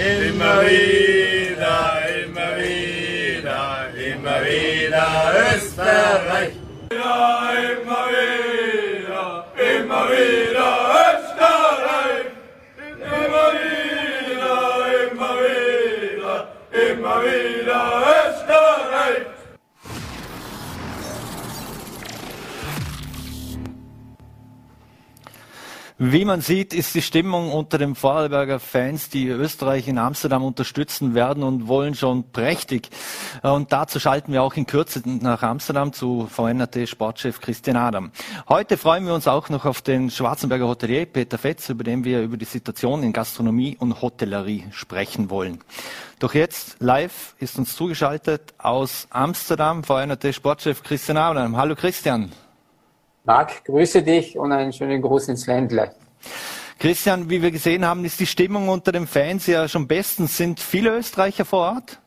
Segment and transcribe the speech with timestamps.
[0.00, 2.56] Immer wieder, immer
[5.52, 6.52] Österreich.
[6.90, 8.04] Ja, immer
[10.10, 10.70] wieder,
[11.10, 12.28] Österreich.
[12.96, 14.56] Immer wieder,
[16.72, 18.19] immer Österreich.
[26.02, 31.14] Wie man sieht, ist die Stimmung unter den Vorarlberger Fans, die Österreich in Amsterdam unterstützen
[31.14, 32.88] werden und wollen schon prächtig.
[33.42, 38.12] Und dazu schalten wir auch in Kürze nach Amsterdam zu VNRT-Sportchef Christian Adam.
[38.48, 42.22] Heute freuen wir uns auch noch auf den Schwarzenberger Hotelier Peter Fetz, über den wir
[42.22, 45.60] über die Situation in Gastronomie und Hotellerie sprechen wollen.
[46.18, 51.58] Doch jetzt live ist uns zugeschaltet aus Amsterdam VNRT-Sportchef Christian Adam.
[51.58, 52.32] Hallo Christian.
[53.30, 55.94] Marc, grüße dich und einen schönen Gruß ins Ländle.
[56.80, 60.36] Christian, wie wir gesehen haben, ist die Stimmung unter den Fans ja schon bestens.
[60.36, 62.00] Sind viele Österreicher vor Ort?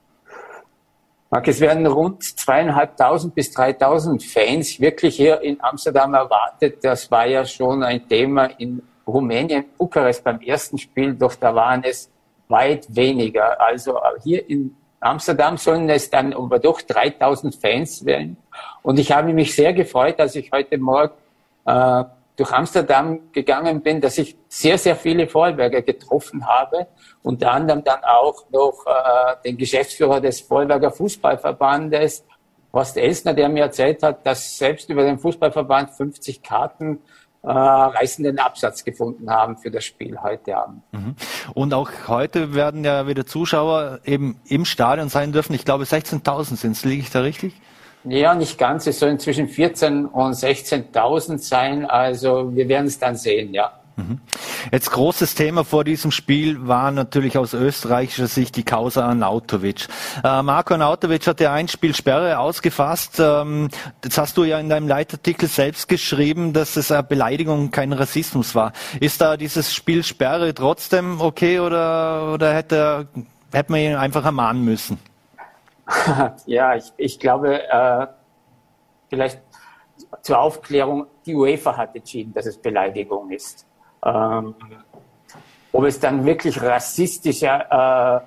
[1.29, 6.83] Marc, es werden rund zweieinhalbtausend bis dreitausend Fans wirklich hier in Amsterdam erwartet.
[6.83, 11.85] Das war ja schon ein Thema in Rumänien, Bukarest beim ersten Spiel, doch da waren
[11.85, 12.11] es
[12.49, 13.61] weit weniger.
[13.61, 18.37] Also hier in Amsterdam sollen es dann aber doch 3000 Fans werden.
[18.81, 21.13] Und ich habe mich sehr gefreut, als ich heute Morgen
[21.65, 22.03] äh,
[22.35, 26.87] durch Amsterdam gegangen bin, dass ich sehr, sehr viele Vorarlberger getroffen habe.
[27.21, 32.25] Unter anderem dann auch noch äh, den Geschäftsführer des Vorarlberger Fußballverbandes,
[32.71, 36.99] Horst Elsner, der mir erzählt hat, dass selbst über den Fußballverband 50 Karten
[37.43, 40.81] äh, reißenden Absatz gefunden haben für das Spiel heute Abend.
[40.91, 41.15] Mhm.
[41.53, 45.53] Und auch heute werden ja wieder Zuschauer eben im Stadion sein dürfen.
[45.53, 46.85] Ich glaube 16.000 sind es.
[46.85, 47.53] Liege ich da richtig?
[48.05, 48.87] Ja, nicht ganz.
[48.87, 51.85] Es sollen zwischen 14 und 16.000 sein.
[51.85, 53.82] Also wir werden es dann sehen, ja.
[53.95, 54.19] Mhm.
[54.71, 59.87] Jetzt großes Thema vor diesem Spiel war natürlich aus österreichischer Sicht die Causa Arnautovic.
[60.23, 63.19] Äh, Marco Arnautovic hat ja ein Spiel Sperre ausgefasst.
[63.19, 63.69] Ähm,
[64.01, 68.55] das hast du ja in deinem Leitartikel selbst geschrieben, dass es eine Beleidigung, kein Rassismus
[68.55, 68.73] war.
[68.99, 73.07] Ist da dieses Spiel Sperre trotzdem okay oder, oder hätte,
[73.51, 74.97] hätte man ihn einfach ermahnen müssen?
[76.47, 78.07] ja, ich, ich glaube, äh,
[79.09, 79.39] vielleicht
[80.23, 83.67] zur Aufklärung, die UEFA hat entschieden, dass es Beleidigung ist.
[84.05, 84.55] Ähm,
[85.71, 88.19] ob es dann wirklich rassistische, äh,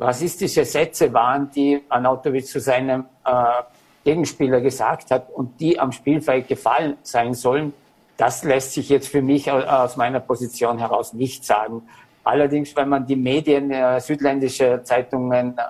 [0.00, 3.62] rassistische Sätze waren, die Anatovic zu seinem äh,
[4.04, 7.72] Gegenspieler gesagt hat und die am Spielfeld gefallen sein sollen,
[8.16, 11.82] das lässt sich jetzt für mich aus meiner Position heraus nicht sagen.
[12.24, 15.62] Allerdings, wenn man die Medien, äh, südländische Zeitungen äh,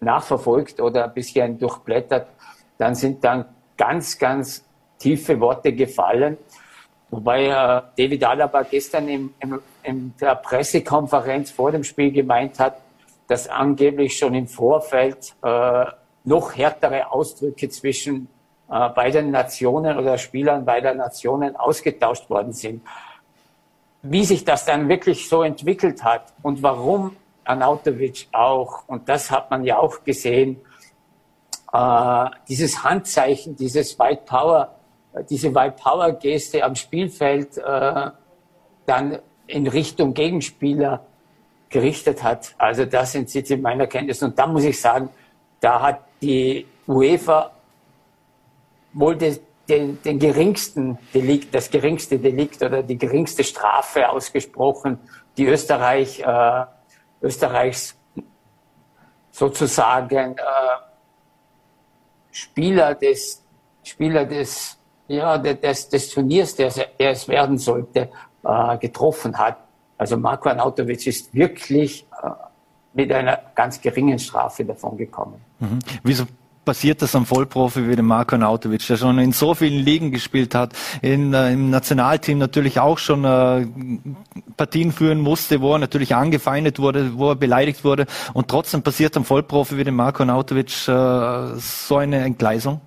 [0.00, 2.28] nachverfolgt oder ein bisschen durchblättert,
[2.78, 3.44] dann sind dann
[3.76, 4.64] ganz, ganz
[4.98, 6.38] tiefe Worte gefallen.
[7.12, 12.78] Wobei äh, David Alaba gestern im, im, in der Pressekonferenz vor dem Spiel gemeint hat,
[13.28, 15.84] dass angeblich schon im Vorfeld äh,
[16.24, 18.28] noch härtere Ausdrücke zwischen
[18.70, 22.82] äh, beiden Nationen oder Spielern beider Nationen ausgetauscht worden sind.
[24.00, 29.50] Wie sich das dann wirklich so entwickelt hat und warum Arnautovic auch, und das hat
[29.50, 30.62] man ja auch gesehen,
[31.74, 34.74] äh, dieses Handzeichen, dieses White Power,
[35.28, 38.10] diese White Power Geste am Spielfeld äh,
[38.86, 41.04] dann in Richtung Gegenspieler
[41.68, 42.54] gerichtet hat.
[42.58, 44.22] Also das sind sie in meiner Kenntnis.
[44.22, 45.08] Und da muss ich sagen,
[45.60, 47.50] da hat die UEFA
[48.92, 54.98] wohl den, den, den geringsten Delikt, das geringste Delikt oder die geringste Strafe ausgesprochen,
[55.36, 56.64] die Österreich äh,
[57.22, 57.96] Österreichs
[59.30, 60.42] sozusagen äh,
[62.30, 63.42] Spieler des
[63.84, 68.08] Spieler des ja des, des Turniers, der, es werden sollte,
[68.44, 69.58] äh, getroffen hat.
[69.98, 72.28] Also Marko Arnautovic ist wirklich äh,
[72.94, 75.40] mit einer ganz geringen Strafe davon gekommen.
[75.60, 75.78] Mhm.
[76.02, 76.24] Wieso
[76.64, 80.54] passiert das am Vollprofi wie dem Marko Nautovic, der schon in so vielen Ligen gespielt
[80.54, 83.66] hat, in, äh, im Nationalteam natürlich auch schon äh,
[84.56, 89.16] Partien führen musste, wo er natürlich angefeindet wurde, wo er beleidigt wurde und trotzdem passiert
[89.16, 92.80] am Vollprofi wie dem Marko Nautovic äh, so eine Entgleisung?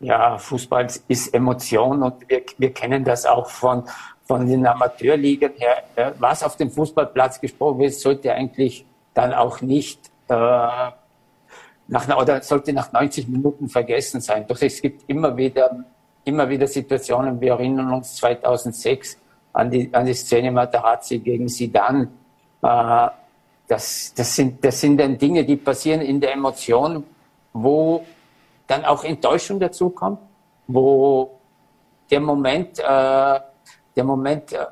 [0.00, 3.84] Ja, Fußball ist Emotion und wir, wir kennen das auch von,
[4.24, 6.14] von den Amateurligen her.
[6.18, 12.72] Was auf dem Fußballplatz gesprochen wird, sollte eigentlich dann auch nicht äh, nach, oder sollte
[12.72, 14.46] nach 90 Minuten vergessen sein.
[14.46, 15.84] Doch es gibt immer wieder,
[16.24, 19.18] immer wieder Situationen, wir erinnern uns 2006
[19.52, 22.08] an die, an die Szene Matarazzi gegen Sidan.
[22.62, 23.08] Äh,
[23.68, 27.04] das, das, sind, das sind dann Dinge, die passieren in der Emotion,
[27.52, 28.04] wo
[28.70, 30.20] dann auch Enttäuschung dazukommt,
[30.68, 31.38] wo
[32.10, 33.40] der Moment, äh,
[33.96, 34.66] der Moment, äh,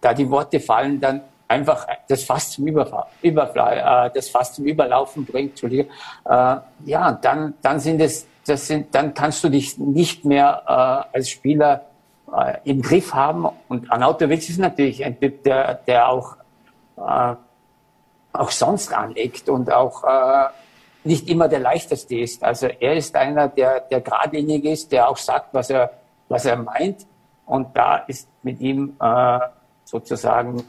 [0.00, 5.26] da die Worte fallen, dann einfach das Fass zum Überfall, äh, das Fass zum Überlaufen
[5.26, 5.86] bringt, äh,
[6.24, 11.28] ja, dann, dann sind es, das sind, dann kannst du dich nicht mehr äh, als
[11.28, 11.84] Spieler
[12.34, 13.46] äh, im Griff haben.
[13.68, 16.36] Und Anautovic ist natürlich ein Typ, der, der auch,
[16.96, 17.34] äh,
[18.32, 20.48] auch sonst anlegt und auch äh,
[21.04, 22.42] nicht immer der leichteste ist.
[22.42, 25.90] Also er ist einer, der, der geradlinig ist, der auch sagt, was er,
[26.28, 27.06] was er meint.
[27.46, 29.38] Und da ist mit ihm äh,
[29.84, 30.64] sozusagen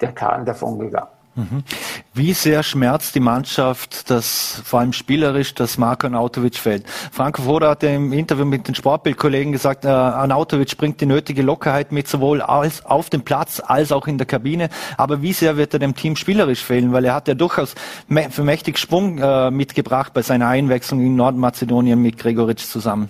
[0.00, 1.11] der Kahn davon gegangen.
[1.34, 1.64] Mhm.
[2.12, 6.86] Wie sehr schmerzt die Mannschaft, dass vor allem spielerisch, dass Marko Anautovic fällt?
[7.10, 11.90] Franco Foda hat im Interview mit den Sportbildkollegen gesagt, äh, Anautovic bringt die nötige Lockerheit
[11.90, 14.68] mit, sowohl als auf dem Platz als auch in der Kabine.
[14.98, 16.92] Aber wie sehr wird er dem Team spielerisch fehlen?
[16.92, 17.74] Weil er hat ja durchaus
[18.30, 23.08] für mächtig Schwung äh, mitgebracht bei seiner Einwechslung in Nordmazedonien mit Gregoritsch zusammen.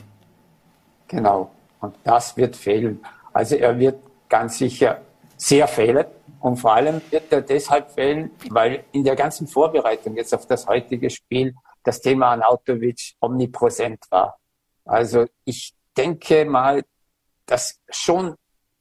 [1.09, 1.51] Genau.
[1.81, 3.01] Und das wird fehlen.
[3.33, 3.97] Also er wird
[4.29, 5.01] ganz sicher
[5.43, 6.07] sehr fehlen.
[6.41, 10.67] Und vor allem wird er deshalb fehlen, weil in der ganzen Vorbereitung jetzt auf das
[10.67, 11.55] heutige Spiel
[11.85, 14.39] das Thema Anautovic omnipräsent war.
[14.85, 16.83] Also ich denke mal,
[17.47, 18.37] dass schon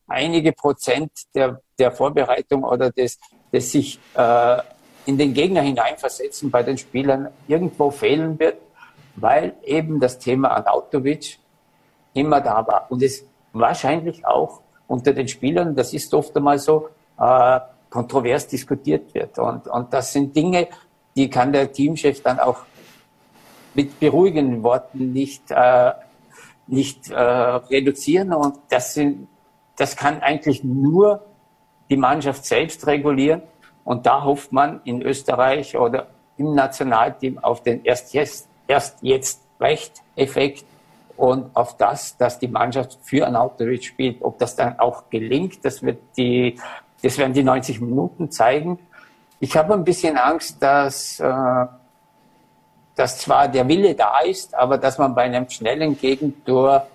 [0.08, 3.20] einige Prozent der, der Vorbereitung oder des,
[3.52, 4.58] des sich äh,
[5.06, 8.58] in den Gegner hineinversetzen bei den Spielern irgendwo fehlen wird,
[9.16, 11.40] weil eben das Thema Anautovic
[12.14, 12.92] immer da war.
[12.92, 14.62] Und es wahrscheinlich auch
[14.92, 17.60] unter den Spielern, das ist oft einmal so, äh,
[17.90, 19.40] kontrovers diskutiert wird.
[19.40, 20.68] Und, und das sind Dinge,
[21.16, 22.60] die kann der Teamchef dann auch
[23.74, 25.92] mit beruhigenden Worten nicht, äh,
[26.68, 28.34] nicht äh, reduzieren.
[28.34, 29.28] Und das, sind,
[29.78, 31.26] das kann eigentlich nur
[31.90, 33.42] die Mannschaft selbst regulieren.
[33.84, 39.42] Und da hofft man in Österreich oder im Nationalteam auf den erst jetzt, erst jetzt
[39.60, 40.66] recht Effekt
[41.22, 44.24] und auf das, dass die Mannschaft für ein Autorit spielt.
[44.24, 46.58] Ob das dann auch gelingt, das wird die
[47.04, 48.80] das werden die 90 Minuten zeigen.
[49.40, 51.66] Ich habe ein bisschen Angst, dass, äh,
[52.96, 56.88] dass zwar der Wille da ist, aber dass man bei einem schnellen Gegentor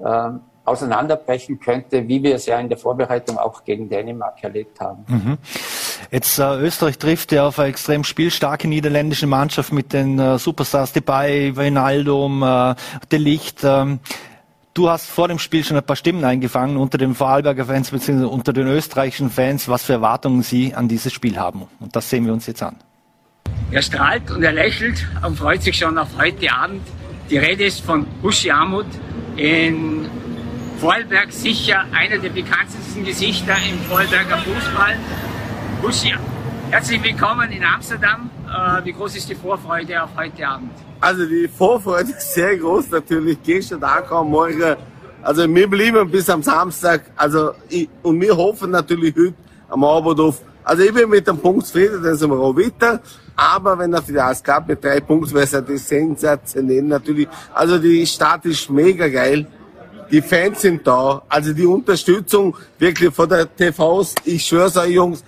[0.00, 0.30] äh,
[0.64, 5.04] auseinanderbrechen könnte, wie wir es ja in der Vorbereitung auch gegen Dänemark erlebt haben.
[5.08, 5.38] Mhm.
[6.12, 10.92] Jetzt äh, Österreich trifft ja auf eine extrem spielstarke niederländische Mannschaft mit den äh, Superstars
[10.92, 12.74] Depay, Wijnaldum, äh,
[13.10, 13.60] De Licht.
[13.64, 13.98] Ähm,
[14.74, 18.24] Du hast vor dem Spiel schon ein paar Stimmen eingefangen unter den Vorarlberger Fans bzw.
[18.24, 21.64] unter den österreichischen Fans, was für Erwartungen sie an dieses Spiel haben.
[21.78, 22.76] Und das sehen wir uns jetzt an.
[23.70, 26.80] Er strahlt und er lächelt und freut sich schon auf heute Abend.
[27.28, 28.86] Die Rede ist von Bushi Amut
[29.36, 30.06] in
[30.78, 34.96] Vorarlberg, sicher einer der bekanntesten Gesichter im Vorarlberger Fußball.
[35.82, 36.14] Bushi,
[36.70, 38.30] herzlich willkommen in Amsterdam.
[38.46, 40.70] Äh, wie groß ist die Vorfreude auf heute Abend?
[41.00, 43.42] Also die Vorfreude ist sehr groß natürlich.
[43.42, 44.76] Gestern auch morgen.
[45.22, 47.10] Also wir blieben bis am Samstag.
[47.16, 49.34] Also ich, und wir hoffen natürlich heute
[49.68, 50.40] am Abend auf.
[50.62, 53.00] Also ich bin mit dem Punkt zufrieden, dann sind wir auch weiter.
[53.34, 57.26] Aber wenn er für die ASK mit drei Punkten wäre, ist das sensationell natürlich.
[57.52, 59.48] Also die Stadt ist mega geil.
[60.12, 61.22] Die Fans sind da.
[61.28, 64.14] Also die Unterstützung wirklich von der TVs.
[64.24, 65.24] Ich schwör's euch Jungs,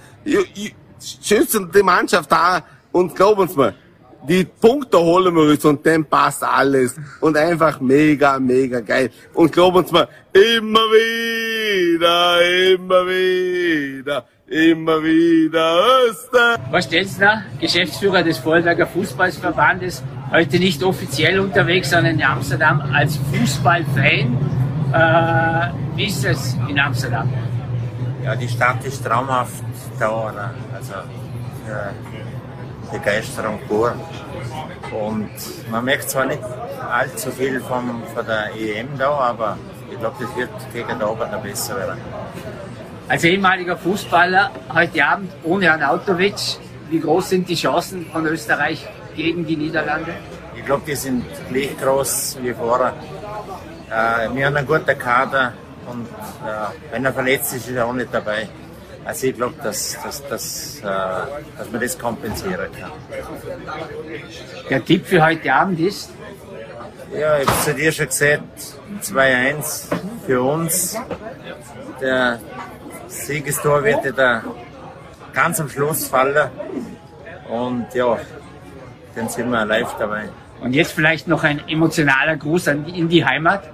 [1.23, 2.62] schützen die Mannschaft da
[2.93, 3.75] und glauben Sie mir,
[4.29, 6.97] die Punkte holen wir uns und dann passt alles.
[7.21, 9.11] Und einfach mega, mega geil.
[9.35, 12.41] Und glauben uns mal, immer wieder,
[12.73, 15.77] immer wieder, immer wieder
[16.08, 16.56] Öster.
[16.70, 24.39] Was Stelzner, Geschäftsführer des Vorarlberger Fußballverbandes, heute nicht offiziell unterwegs, sondern in Amsterdam als Fußballfan.
[24.93, 27.29] Äh, wie ist es in Amsterdam?
[28.24, 29.62] Ja, die Stadt ist traumhaft
[29.98, 30.32] da.
[30.32, 30.54] Ne?
[30.74, 30.94] Also,
[31.69, 31.93] ja
[32.90, 33.94] Begeisterung pur.
[34.93, 35.31] Und
[35.70, 36.43] man merkt zwar nicht
[36.90, 39.58] allzu viel vom, von der EM da, aber
[39.90, 42.00] ich glaube, das wird gegen den Abend noch besser werden.
[43.08, 46.58] Als ehemaliger Fußballer heute Abend ohne Arnautovic,
[46.90, 50.14] wie groß sind die Chancen von Österreich gegen die Niederlande?
[50.56, 52.94] Ich glaube, die sind gleich groß wie vorher.
[53.90, 55.52] Äh, wir haben einen guten Kader
[55.91, 58.48] und äh, wenn er verletzt ist, ist er auch nicht dabei.
[59.05, 62.93] Also ich glaube, dass, dass, dass, äh, dass man das kompensieren kann.
[64.70, 66.10] Der Tipp für heute Abend ist?
[67.12, 68.43] Ja, ich habe zu dir schon gesagt,
[69.03, 69.86] 2-1
[70.26, 70.96] für uns.
[72.00, 72.41] Der
[73.08, 74.43] Siegestor wird da
[75.32, 76.50] ganz am Schluss fallen.
[77.48, 78.19] Und ja,
[79.14, 80.24] dann sind wir live dabei.
[80.60, 83.64] Und jetzt vielleicht noch ein emotionaler Gruß an, in die Heimat.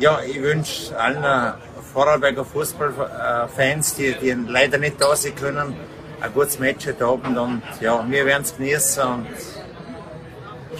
[0.00, 1.54] Ja, ich wünsche allen
[1.92, 5.74] Vorarlberger Fußballfans, die, die leider nicht da sein können,
[6.20, 9.26] ein gutes Match heute Abend und ja, wir werden es genießen und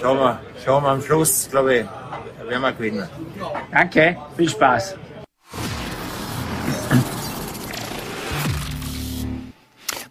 [0.01, 1.87] schauen wir, schauen wir am Schluss, glaube ich,
[2.49, 3.09] werden wir gewinnen.
[3.73, 4.95] Danke, viel Spaß.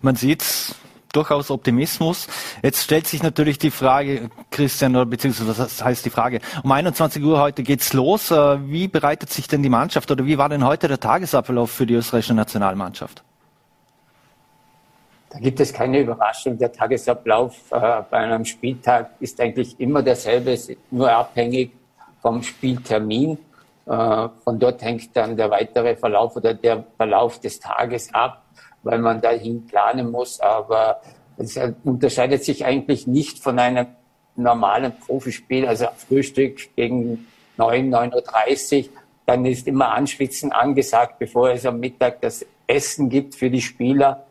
[0.02, 0.44] Man sieht
[1.18, 2.28] durchaus Optimismus.
[2.62, 6.40] Jetzt stellt sich natürlich die Frage, Christian, oder beziehungsweise was heißt die Frage?
[6.64, 8.32] Um 21 Uhr heute geht's los.
[8.32, 11.86] Äh, wie bereitet sich denn die Mannschaft oder wie war denn heute der Tagesablauf für
[11.86, 13.24] die österreichische Nationalmannschaft?
[15.30, 16.58] Da gibt es keine Überraschung.
[16.58, 20.58] Der Tagesablauf äh, bei einem Spieltag ist eigentlich immer derselbe,
[20.92, 21.72] nur abhängig
[22.22, 23.38] vom Spieltermin.
[23.86, 28.44] Äh, von dort hängt dann der weitere Verlauf oder der Verlauf des Tages ab,
[28.84, 30.40] weil man dahin planen muss.
[30.40, 31.02] Aber
[31.38, 33.88] es unterscheidet sich eigentlich nicht von einem
[34.36, 38.90] normalen Profispiel, also Frühstück gegen 9, 9.30 Uhr.
[39.26, 44.26] Dann ist immer Anschwitzen angesagt, bevor es am Mittag das Essen gibt für die Spieler.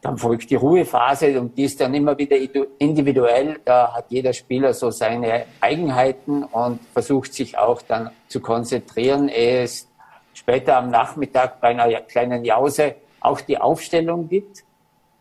[0.00, 2.36] Dann folgt die Ruhephase und die ist dann immer wieder
[2.78, 3.60] individuell.
[3.64, 9.28] Da hat jeder Spieler so seine Eigenheiten und versucht sich auch dann zu konzentrieren.
[9.28, 9.88] Es
[10.34, 14.64] später am Nachmittag bei einer kleinen Jause auch die Aufstellung gibt,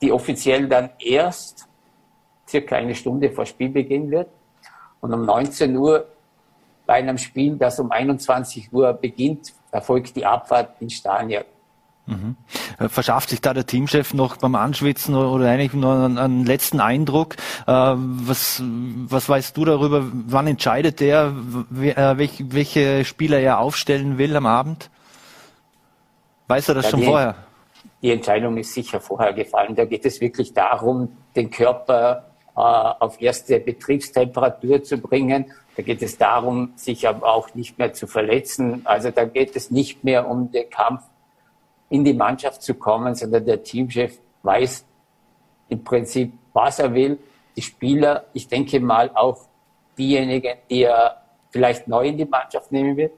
[0.01, 1.67] die offiziell dann erst
[2.47, 4.27] circa eine Stunde vor Spielbeginn wird.
[4.99, 6.05] Und um 19 Uhr
[6.85, 11.45] bei einem Spiel, das um 21 Uhr beginnt, erfolgt die Abfahrt in Stanier.
[12.05, 12.35] Mhm.
[12.79, 16.81] Äh, verschafft sich da der Teamchef noch beim Anschwitzen oder eigentlich nur einen, einen letzten
[16.81, 17.35] Eindruck?
[17.65, 20.03] Äh, was, was weißt du darüber?
[20.11, 21.33] Wann entscheidet der,
[21.81, 24.89] äh, welche Spieler er aufstellen will am Abend?
[26.47, 27.35] Weiß er das ja, schon vorher?
[28.03, 29.75] Die Entscheidung ist sicher vorher gefallen.
[29.75, 35.53] Da geht es wirklich darum, den Körper äh, auf erste Betriebstemperatur zu bringen.
[35.77, 38.81] Da geht es darum, sich aber auch nicht mehr zu verletzen.
[38.83, 41.03] Also da geht es nicht mehr um den Kampf
[41.89, 44.85] in die Mannschaft zu kommen, sondern der Teamchef weiß
[45.69, 47.17] im Prinzip, was er will.
[47.55, 49.45] Die Spieler, ich denke mal auch
[49.97, 53.13] diejenigen, die er vielleicht neu in die Mannschaft nehmen wird,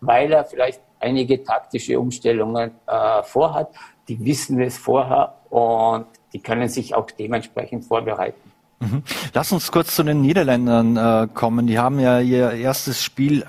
[0.00, 3.74] weil er vielleicht einige taktische Umstellungen äh, vorhat.
[4.08, 8.52] Die wissen es vorher und die können sich auch dementsprechend vorbereiten.
[8.80, 9.02] Mhm.
[9.34, 11.66] Lass uns kurz zu den Niederländern äh, kommen.
[11.66, 13.44] Die haben ja ihr erstes Spiel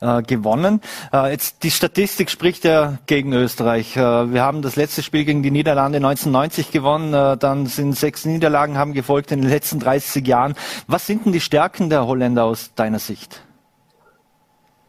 [0.00, 0.80] äh, gewonnen.
[1.12, 3.96] Äh, jetzt die Statistik spricht ja gegen Österreich.
[3.96, 8.24] Äh, wir haben das letzte Spiel gegen die Niederlande 1990 gewonnen, äh, dann sind sechs
[8.24, 10.54] Niederlagen haben gefolgt in den letzten 30 Jahren.
[10.86, 13.42] Was sind denn die Stärken der Holländer aus deiner Sicht?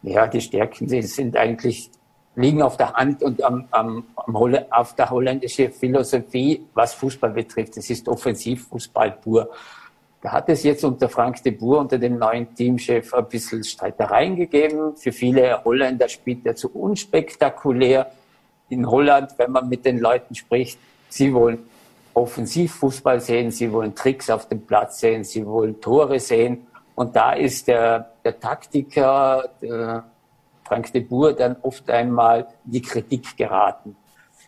[0.02, 1.90] Ja, die Stärken sind eigentlich
[2.36, 4.36] liegen auf der Hand und am, am, am
[4.70, 7.76] auf der holländischen Philosophie, was Fußball betrifft.
[7.76, 9.50] Es ist Offensivfußball pur.
[10.20, 14.36] Da hat es jetzt unter Frank de Boer, unter dem neuen Teamchef, ein bisschen Streitereien
[14.36, 14.96] gegeben.
[14.96, 18.10] Für viele Holländer spielt er zu unspektakulär.
[18.70, 20.78] In Holland, wenn man mit den Leuten spricht,
[21.10, 21.58] sie wollen
[22.14, 26.66] Offensivfußball sehen, sie wollen Tricks auf dem Platz sehen, sie wollen Tore sehen.
[26.94, 30.04] Und da ist der, der Taktiker, der
[30.64, 33.96] Frank de Boer, dann oft einmal in die Kritik geraten.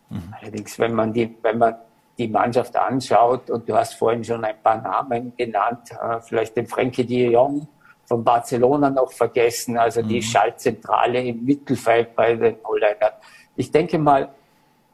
[0.08, 0.34] Mhm.
[0.40, 1.76] Allerdings, wenn man die, wenn man
[2.18, 6.66] die Mannschaft anschaut, und du hast vorhin schon ein paar Namen genannt, äh, vielleicht den
[6.66, 7.68] Frenkie de Jong
[8.06, 10.08] von Barcelona noch vergessen, also mhm.
[10.08, 13.12] die Schaltzentrale im Mittelfeld bei den Holländern.
[13.56, 14.28] Ich denke mal,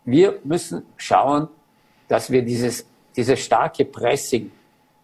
[0.04, 1.48] wir müssen schauen,
[2.08, 4.50] dass wir dieses, dieses starke Pressing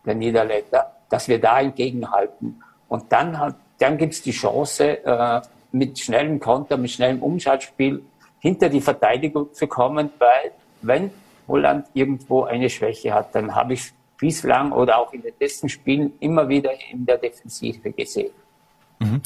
[0.05, 2.63] der Niederländer, dass wir da entgegenhalten.
[2.89, 5.41] Und dann, dann gibt es die Chance, äh,
[5.73, 8.03] mit schnellem Konter, mit schnellem Umschaltspiel
[8.41, 11.11] hinter die Verteidigung zu kommen, weil wenn
[11.47, 16.13] Holland irgendwo eine Schwäche hat, dann habe ich bislang oder auch in den letzten Spielen
[16.21, 18.33] immer wieder in der Defensive gesehen.
[18.99, 19.21] Mhm.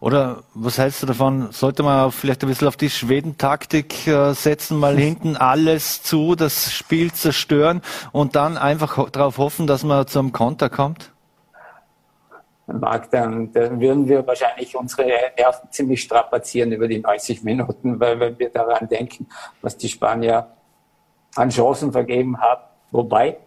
[0.00, 1.50] Oder was hältst du davon?
[1.50, 6.72] Sollte man vielleicht ein bisschen auf die Schweden-Taktik äh, setzen, mal hinten alles zu, das
[6.72, 7.82] Spiel zerstören
[8.12, 11.10] und dann einfach darauf hoffen, dass man zum Konter kommt?
[12.68, 15.06] Marc, dann, dann würden wir wahrscheinlich unsere
[15.36, 19.26] Nerven ziemlich strapazieren über die 90 Minuten, weil wenn wir daran denken,
[19.62, 20.48] was die Spanier
[21.34, 22.62] an Chancen vergeben haben.
[22.90, 23.38] Wobei,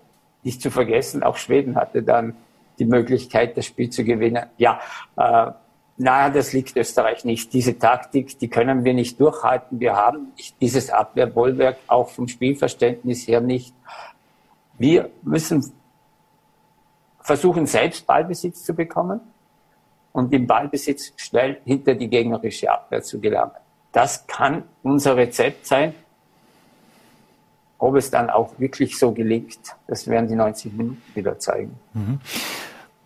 [0.43, 2.35] nicht zu vergessen, auch Schweden hatte dann
[2.79, 4.45] die Möglichkeit, das Spiel zu gewinnen.
[4.57, 4.79] Ja,
[5.17, 5.51] äh,
[5.97, 7.53] naja, das liegt Österreich nicht.
[7.53, 9.79] Diese Taktik, die können wir nicht durchhalten.
[9.79, 13.75] Wir haben dieses Abwehrbollwerk auch vom Spielverständnis her nicht.
[14.79, 15.71] Wir müssen
[17.31, 19.21] versuchen, selbst Ballbesitz zu bekommen
[20.11, 23.53] und im Ballbesitz schnell hinter die gegnerische Abwehr zu gelangen.
[23.93, 25.93] Das kann unser Rezept sein.
[27.77, 31.79] Ob es dann auch wirklich so gelingt, das werden die 90 Minuten wieder zeigen.
[31.93, 32.19] Mhm.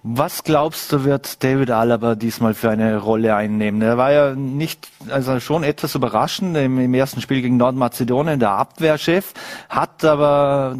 [0.02, 3.82] Was glaubst du, wird David Alaba diesmal für eine Rolle einnehmen?
[3.84, 8.52] Er war ja nicht, also schon etwas überraschend im, im ersten Spiel gegen Nordmazedonien, der
[8.52, 9.34] Abwehrchef,
[9.70, 10.78] hat aber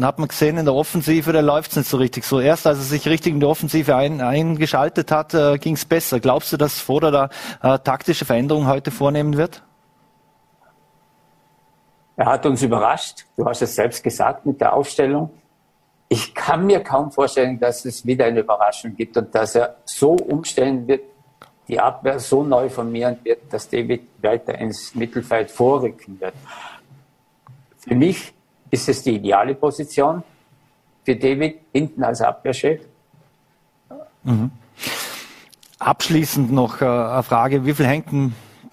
[0.00, 2.40] hat man gesehen, in der Offensive, da läuft es nicht so richtig so.
[2.40, 6.20] Erst als er sich richtig in die Offensive ein, eingeschaltet hat, äh, ging es besser.
[6.20, 9.62] Glaubst du, dass Foda da äh, taktische Veränderungen heute vornehmen wird?
[12.16, 13.26] Er hat uns überrascht.
[13.36, 15.30] Du hast es selbst gesagt mit der Aufstellung.
[16.08, 20.12] Ich kann mir kaum vorstellen, dass es wieder eine Überraschung gibt und dass er so
[20.12, 21.02] umstellen wird,
[21.68, 26.34] die Abwehr so neu formieren wird, dass David weiter ins Mittelfeld vorrücken wird.
[27.78, 28.32] Für mich
[28.70, 30.22] ist es die ideale Position
[31.04, 32.80] für David hinten als Abwehrchef.
[34.24, 34.50] Mhm.
[35.78, 38.06] Abschließend noch äh, eine Frage, wie viel hängt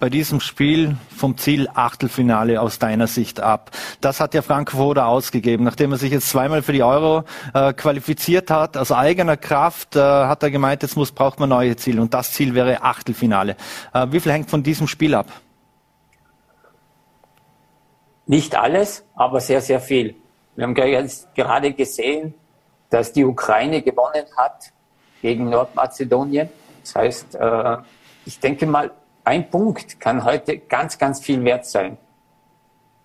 [0.00, 3.70] bei diesem Spiel vom Ziel Achtelfinale aus deiner Sicht ab?
[4.00, 5.64] Das hat ja Frank Foda ausgegeben.
[5.64, 10.00] Nachdem er sich jetzt zweimal für die Euro äh, qualifiziert hat, aus eigener Kraft, äh,
[10.00, 12.02] hat er gemeint, jetzt muss, braucht man neue Ziele.
[12.02, 13.56] Und das Ziel wäre Achtelfinale.
[13.92, 15.28] Äh, wie viel hängt von diesem Spiel ab?
[18.26, 20.16] Nicht alles, aber sehr, sehr viel.
[20.56, 22.34] Wir haben gerade gesehen,
[22.90, 24.72] dass die Ukraine gewonnen hat
[25.20, 26.48] gegen Nordmazedonien.
[26.82, 27.76] Das heißt, äh,
[28.24, 28.90] ich denke mal,
[29.24, 31.96] ein Punkt kann heute ganz, ganz viel wert sein.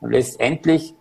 [0.01, 0.93] Und letztendlich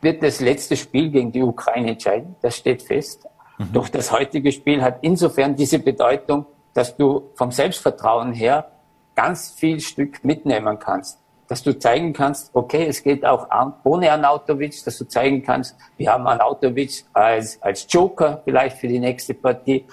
[0.00, 2.36] wird das letzte Spiel gegen die Ukraine entscheiden.
[2.42, 3.26] Das steht fest.
[3.58, 3.72] Mhm.
[3.72, 8.70] Doch das heutige Spiel hat insofern diese Bedeutung, dass du vom Selbstvertrauen her
[9.14, 11.18] ganz viel Stück mitnehmen kannst.
[11.48, 13.48] Dass du zeigen kannst, okay, es geht auch
[13.84, 18.98] ohne Arnautovic, dass du zeigen kannst, wir haben Arnautovic als, als Joker vielleicht für die
[18.98, 19.84] nächste Partie.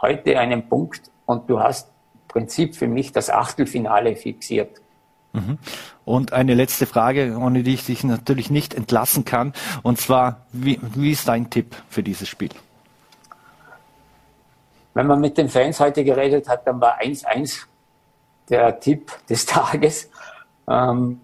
[0.00, 1.90] Heute einen Punkt und du hast
[2.30, 4.80] Prinzip für mich das Achtelfinale fixiert.
[5.32, 5.58] Mhm.
[6.04, 9.52] Und eine letzte Frage, ohne die ich dich natürlich nicht entlassen kann.
[9.82, 12.50] Und zwar, wie, wie ist dein Tipp für dieses Spiel?
[14.94, 17.64] Wenn man mit den Fans heute geredet hat, dann war 1-1
[18.48, 20.08] der Tipp des Tages.
[20.70, 21.20] Ähm,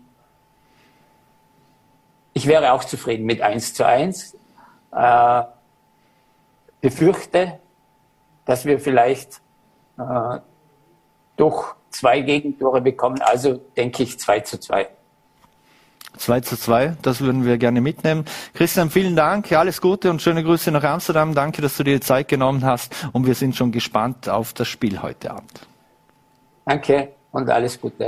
[2.35, 4.37] ich wäre auch zufrieden mit 1 zu 1.
[4.93, 5.43] Äh,
[6.81, 7.59] befürchte,
[8.45, 9.41] dass wir vielleicht
[9.99, 10.41] äh,
[11.37, 13.23] doch zwei Gegentore bekommen.
[13.23, 14.89] Also denke ich 2 zu 2.
[16.19, 18.25] 2 zu 2, das würden wir gerne mitnehmen.
[18.55, 21.35] Christian, vielen Dank, alles Gute und schöne Grüße nach Amsterdam.
[21.35, 25.03] Danke, dass du dir Zeit genommen hast und wir sind schon gespannt auf das Spiel
[25.03, 25.67] heute Abend.
[26.65, 28.07] Danke und alles Gute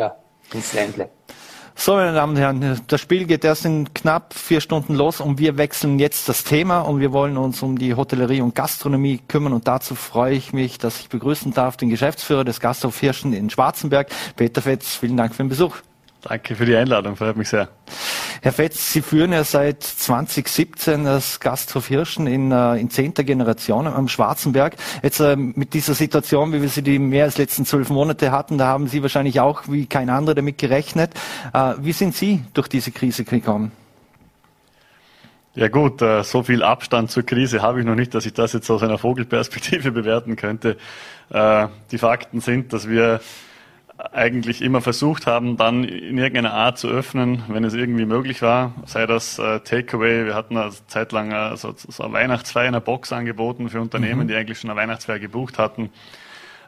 [1.81, 5.39] So, meine Damen und Herren, das Spiel geht erst in knapp vier Stunden los und
[5.39, 9.53] wir wechseln jetzt das Thema und wir wollen uns um die Hotellerie und Gastronomie kümmern
[9.53, 13.49] und dazu freue ich mich, dass ich begrüßen darf den Geschäftsführer des Gasthof Hirschen in
[13.49, 14.97] Schwarzenberg, Peter Fetz.
[14.97, 15.77] Vielen Dank für den Besuch.
[16.23, 17.69] Danke für die Einladung, freut mich sehr.
[18.43, 23.87] Herr Fetz, Sie führen ja seit 2017 das Gasthof Hirschen in, äh, in zehnter Generation
[23.87, 24.77] am Schwarzenberg.
[25.03, 28.59] Jetzt äh, mit dieser Situation, wie wir sie die mehr als letzten zwölf Monate hatten,
[28.59, 31.13] da haben Sie wahrscheinlich auch wie kein anderer damit gerechnet.
[31.53, 33.73] Äh, wie sind Sie durch diese Krise gekommen?
[35.55, 38.53] Ja gut, äh, so viel Abstand zur Krise habe ich noch nicht, dass ich das
[38.53, 40.77] jetzt aus einer Vogelperspektive bewerten könnte.
[41.31, 43.21] Äh, die Fakten sind, dass wir
[43.99, 48.73] eigentlich immer versucht haben, dann in irgendeiner Art zu öffnen, wenn es irgendwie möglich war.
[48.87, 52.75] Sei das äh, Takeaway, wir hatten eine Zeit lang äh, so, so eine Weihnachtsfeier in
[52.75, 54.29] einer Box angeboten für Unternehmen, mhm.
[54.29, 55.91] die eigentlich schon eine Weihnachtsfeier gebucht hatten.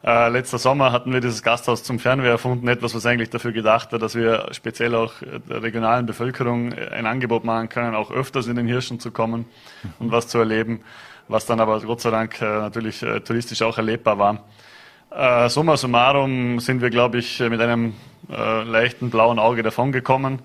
[0.03, 3.93] Äh, letzter Sommer hatten wir dieses Gasthaus zum Fernweh erfunden, etwas, was eigentlich dafür gedacht
[3.93, 5.13] war, dass wir speziell auch
[5.49, 9.45] der regionalen Bevölkerung ein Angebot machen können, auch öfters in den Hirschen zu kommen
[9.83, 9.91] mhm.
[9.99, 10.81] und was zu erleben,
[11.29, 14.45] was dann aber Gott sei Dank äh, natürlich äh, touristisch auch erlebbar war.
[15.11, 17.95] Äh, summa summarum sind wir, glaube ich, mit einem
[18.31, 20.41] äh, leichten blauen Auge davongekommen.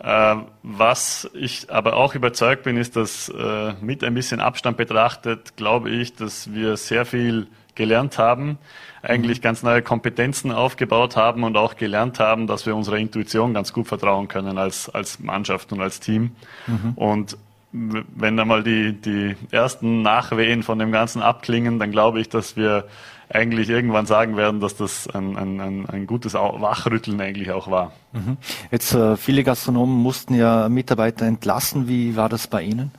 [0.00, 5.56] Äh, was ich aber auch überzeugt bin, ist, dass äh, mit ein bisschen Abstand betrachtet,
[5.56, 8.58] glaube ich, dass wir sehr viel gelernt haben,
[9.02, 9.42] eigentlich mhm.
[9.42, 13.86] ganz neue Kompetenzen aufgebaut haben und auch gelernt haben, dass wir unserer Intuition ganz gut
[13.86, 16.32] vertrauen können als, als Mannschaft und als Team.
[16.66, 16.92] Mhm.
[16.96, 17.38] Und
[17.70, 22.84] wenn einmal die, die ersten Nachwehen von dem Ganzen abklingen, dann glaube ich, dass wir
[23.30, 27.92] eigentlich irgendwann sagen werden, dass das ein, ein, ein gutes Wachrütteln eigentlich auch war.
[28.12, 28.38] Mhm.
[28.70, 31.88] Jetzt äh, viele Gastronomen mussten ja Mitarbeiter entlassen.
[31.88, 32.90] Wie war das bei Ihnen?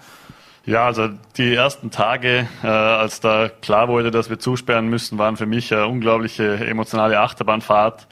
[0.65, 5.35] Ja, also die ersten Tage, äh, als da klar wurde, dass wir zusperren müssen, waren
[5.35, 8.07] für mich eine unglaubliche emotionale Achterbahnfahrt.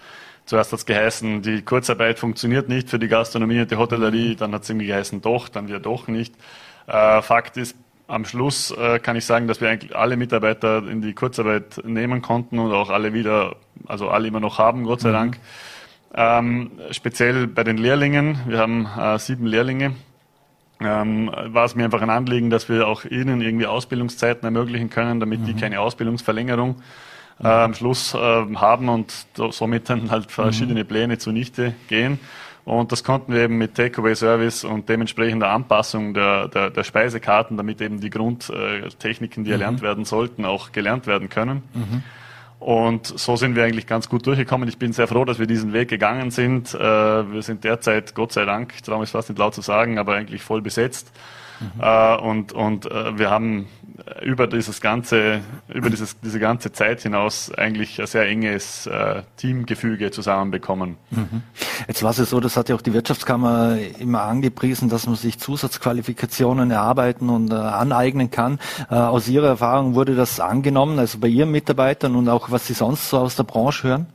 [0.45, 4.53] Zuerst hat es geheißen, die Kurzarbeit funktioniert nicht für die Gastronomie und die Hotellerie, dann
[4.53, 6.33] hat es irgendwie geheißen, doch, dann wieder doch nicht.
[6.87, 7.75] Äh, Fakt ist,
[8.07, 12.21] am Schluss äh, kann ich sagen, dass wir eigentlich alle Mitarbeiter in die Kurzarbeit nehmen
[12.21, 15.13] konnten und auch alle wieder, also alle immer noch haben, Gott sei mhm.
[15.13, 15.39] Dank.
[16.15, 19.93] Ähm, speziell bei den Lehrlingen, wir haben äh, sieben Lehrlinge,
[20.79, 25.19] ähm, war es mir einfach ein Anliegen, dass wir auch ihnen irgendwie Ausbildungszeiten ermöglichen können,
[25.19, 25.45] damit mhm.
[25.45, 26.77] die keine Ausbildungsverlängerung
[27.43, 29.13] äh, am Schluss äh, haben und
[29.51, 30.87] somit dann halt verschiedene mhm.
[30.87, 32.19] Pläne zunichte gehen.
[32.67, 37.79] Und das konnten wir eben mit Takeaway-Service und dementsprechender Anpassung der, der, der Speisekarten, damit
[37.79, 39.53] eben die Grundtechniken, die mhm.
[39.53, 41.63] erlernt werden sollten, auch gelernt werden können.
[41.73, 42.03] Mhm.
[42.59, 44.67] Und so sind wir eigentlich ganz gut durchgekommen.
[44.67, 46.73] Ich bin sehr froh, dass wir diesen Weg gegangen sind.
[46.73, 49.97] Äh, wir sind derzeit, Gott sei Dank, ich traue mich fast nicht laut zu sagen,
[49.97, 51.13] aber eigentlich voll besetzt.
[51.61, 51.81] Mhm.
[51.81, 53.69] Äh, und und äh, wir haben
[54.21, 55.41] über dieses ganze,
[55.73, 60.97] über dieses, diese ganze Zeit hinaus eigentlich ein sehr enges äh, Teamgefüge zusammenbekommen.
[61.11, 61.43] Mhm.
[61.87, 65.15] Jetzt war es ja so, das hat ja auch die Wirtschaftskammer immer angepriesen, dass man
[65.15, 68.59] sich Zusatzqualifikationen erarbeiten und äh, aneignen kann.
[68.89, 72.73] Äh, aus Ihrer Erfahrung wurde das angenommen, also bei Ihren Mitarbeitern und auch was Sie
[72.73, 74.05] sonst so aus der Branche hören?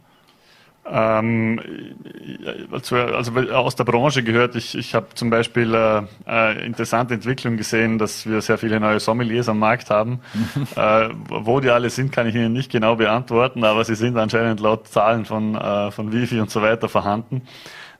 [0.85, 1.61] Ähm,
[2.73, 7.57] also, also aus der Branche gehört, ich, ich habe zum Beispiel äh, äh, interessante Entwicklung
[7.57, 10.21] gesehen, dass wir sehr viele neue Sommeliers am Markt haben.
[10.77, 14.61] äh, wo die alle sind, kann ich Ihnen nicht genau beantworten, aber sie sind anscheinend
[14.61, 17.43] laut Zahlen von, äh, von Wifi und so weiter vorhanden.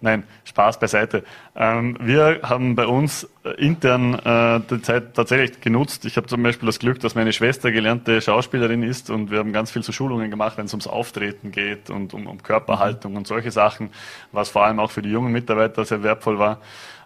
[0.03, 1.23] Nein, Spaß beiseite.
[1.55, 6.05] Ähm, wir haben bei uns äh, intern äh, die Zeit tatsächlich genutzt.
[6.05, 9.53] Ich habe zum Beispiel das Glück, dass meine Schwester gelernte Schauspielerin ist und wir haben
[9.53, 13.29] ganz viel zu Schulungen gemacht, wenn es ums Auftreten geht und um, um Körperhaltung und
[13.29, 13.91] solche Sachen,
[14.33, 16.59] was vor allem auch für die jungen Mitarbeiter sehr wertvoll war.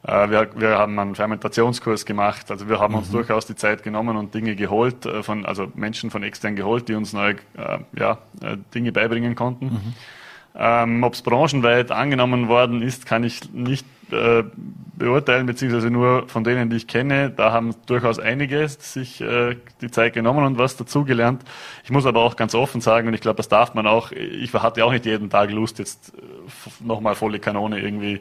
[0.02, 2.50] Äh, wir, wir, haben einen Fermentationskurs gemacht.
[2.50, 3.12] Also wir haben uns mhm.
[3.12, 6.94] durchaus die Zeit genommen und Dinge geholt, äh, von, also Menschen von extern geholt, die
[6.94, 8.16] uns neue äh, ja,
[8.74, 9.66] Dinge beibringen konnten.
[9.66, 9.94] Mhm.
[10.58, 14.44] Ähm, Ob es branchenweit angenommen worden ist, kann ich nicht äh,
[14.96, 17.30] beurteilen, beziehungsweise nur von denen, die ich kenne.
[17.30, 21.42] Da haben durchaus einige sich äh, die Zeit genommen und was dazugelernt.
[21.84, 24.54] Ich muss aber auch ganz offen sagen, und ich glaube, das darf man auch, ich
[24.54, 28.20] hatte auch nicht jeden Tag Lust, jetzt äh, nochmal volle Kanone irgendwie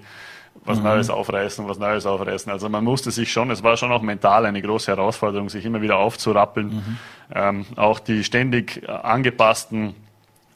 [0.66, 0.86] was mhm.
[0.86, 2.52] Neues aufreißen, was Neues aufreißen.
[2.52, 5.82] Also man musste sich schon, es war schon auch mental eine große Herausforderung, sich immer
[5.82, 6.68] wieder aufzurappeln.
[6.68, 6.98] Mhm.
[7.34, 9.96] Ähm, auch die ständig angepassten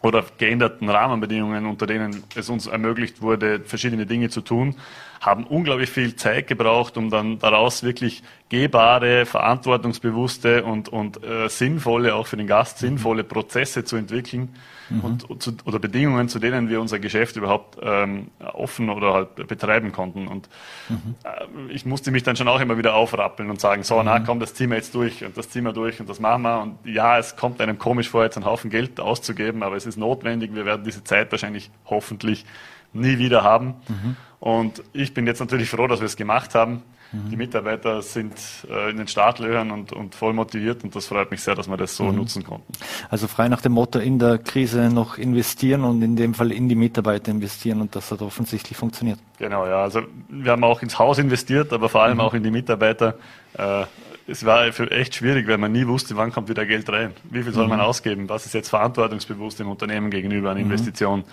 [0.02, 4.76] oder geänderten Rahmenbedingungen, unter denen es uns ermöglicht wurde, verschiedene Dinge zu tun,
[5.20, 12.16] haben unglaublich viel Zeit gebraucht, um dann daraus wirklich gehbare, verantwortungsbewusste und, und äh, sinnvolle,
[12.16, 14.56] auch für den Gast sinnvolle Prozesse zu entwickeln
[14.90, 15.02] mhm.
[15.02, 19.92] und, zu, oder Bedingungen, zu denen wir unser Geschäft überhaupt ähm, offen oder halt betreiben
[19.92, 20.28] konnten.
[20.28, 20.50] Und
[20.90, 21.16] mhm.
[21.24, 24.06] äh, ich musste mich dann schon auch immer wieder aufrappeln und sagen, so, mhm.
[24.06, 26.44] na komm, das ziehen wir jetzt durch und das ziehen wir durch und das machen
[26.44, 26.62] wir.
[26.62, 29.98] Und ja, es kommt einem komisch vor, jetzt einen Haufen Geld auszugeben, aber es ist
[29.98, 30.54] notwendig.
[30.54, 32.46] Wir werden diese Zeit wahrscheinlich hoffentlich
[32.94, 33.76] nie wieder haben.
[33.88, 34.16] Mhm.
[34.40, 36.84] Und ich bin jetzt natürlich froh, dass wir es gemacht haben.
[37.12, 37.30] Mhm.
[37.30, 38.34] Die Mitarbeiter sind
[38.70, 41.78] äh, in den Startlöchern und, und voll motiviert und das freut mich sehr, dass wir
[41.78, 42.18] das so mhm.
[42.18, 42.72] nutzen konnten.
[43.10, 46.70] Also frei nach dem Motto in der Krise noch investieren und in dem Fall in
[46.70, 49.20] die Mitarbeiter investieren und das hat offensichtlich funktioniert.
[49.40, 49.84] Genau, ja.
[49.84, 52.22] Also wir haben auch ins Haus investiert, aber vor allem mhm.
[52.22, 53.16] auch in die Mitarbeiter.
[53.54, 53.86] Äh,
[54.28, 57.14] es war für echt schwierig, weil man nie wusste, wann kommt wieder Geld rein.
[57.24, 57.86] Wie viel soll man mhm.
[57.86, 58.30] ausgeben?
[58.30, 60.66] Was ist jetzt verantwortungsbewusst dem Unternehmen gegenüber an mhm.
[60.66, 61.24] Investitionen?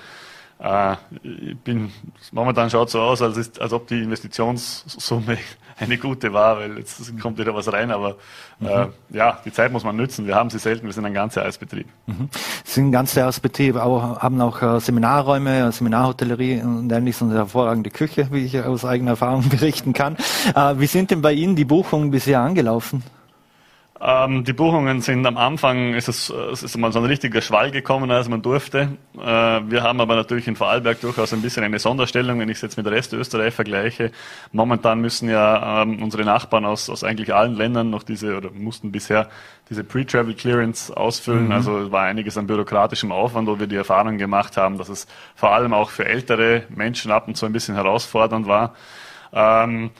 [0.58, 1.92] Äh, ich bin,
[2.32, 5.36] momentan schaut es so aus, als, ist, als ob die Investitionssumme
[5.78, 8.16] eine gute war, weil jetzt kommt wieder was rein, aber
[8.58, 8.66] mhm.
[8.66, 10.26] äh, ja, die Zeit muss man nützen.
[10.26, 11.86] Wir haben sie selten, wir sind ein ganzer Eisbetrieb.
[12.06, 12.28] Mhm.
[12.64, 17.40] Sie sind ein ganzer Eisbetrieb, aber haben auch äh, Seminarräume, Seminarhotellerie und ähnliches und eine
[17.40, 20.16] hervorragende Küche, wie ich aus eigener Erfahrung berichten kann.
[20.54, 23.02] Äh, wie sind denn bei Ihnen die Buchungen bisher angelaufen?
[23.98, 27.70] Ähm, die Buchungen sind am Anfang, ist es, es ist mal so ein richtiger Schwall
[27.70, 28.98] gekommen, als man durfte.
[29.14, 32.62] Äh, wir haben aber natürlich in Vorarlberg durchaus ein bisschen eine Sonderstellung, wenn ich es
[32.62, 34.12] jetzt mit der Rest Österreich vergleiche.
[34.52, 38.92] Momentan müssen ja ähm, unsere Nachbarn aus, aus eigentlich allen Ländern noch diese, oder mussten
[38.92, 39.30] bisher
[39.70, 41.46] diese Pre-Travel Clearance ausfüllen.
[41.46, 41.52] Mhm.
[41.52, 45.06] Also es war einiges an bürokratischem Aufwand, wo wir die Erfahrung gemacht haben, dass es
[45.34, 48.74] vor allem auch für ältere Menschen ab und zu ein bisschen herausfordernd war.
[49.32, 49.90] Ähm,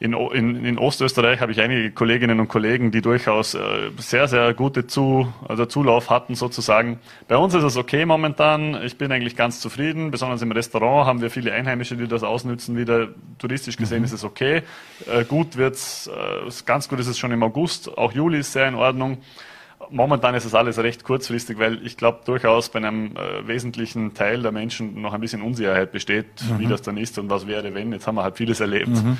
[0.00, 4.54] in, in, in Ostösterreich habe ich einige Kolleginnen und Kollegen, die durchaus äh, sehr, sehr
[4.54, 7.00] gute Zu, also Zulauf hatten sozusagen.
[7.26, 8.80] Bei uns ist es okay momentan.
[8.84, 10.12] Ich bin eigentlich ganz zufrieden.
[10.12, 12.76] Besonders im Restaurant haben wir viele Einheimische, die das ausnützen.
[12.76, 13.08] Wieder
[13.38, 14.04] touristisch gesehen mhm.
[14.04, 14.62] ist es okay.
[15.12, 17.98] Äh, gut wird's, äh, ganz gut ist es schon im August.
[17.98, 19.18] Auch Juli ist sehr in Ordnung
[19.90, 24.42] momentan ist es alles recht kurzfristig, weil ich glaube durchaus bei einem äh, wesentlichen Teil
[24.42, 26.58] der Menschen noch ein bisschen Unsicherheit besteht, mhm.
[26.58, 27.92] wie das dann ist und was wäre, wenn.
[27.92, 28.88] Jetzt haben wir halt vieles erlebt.
[28.88, 29.18] Mhm.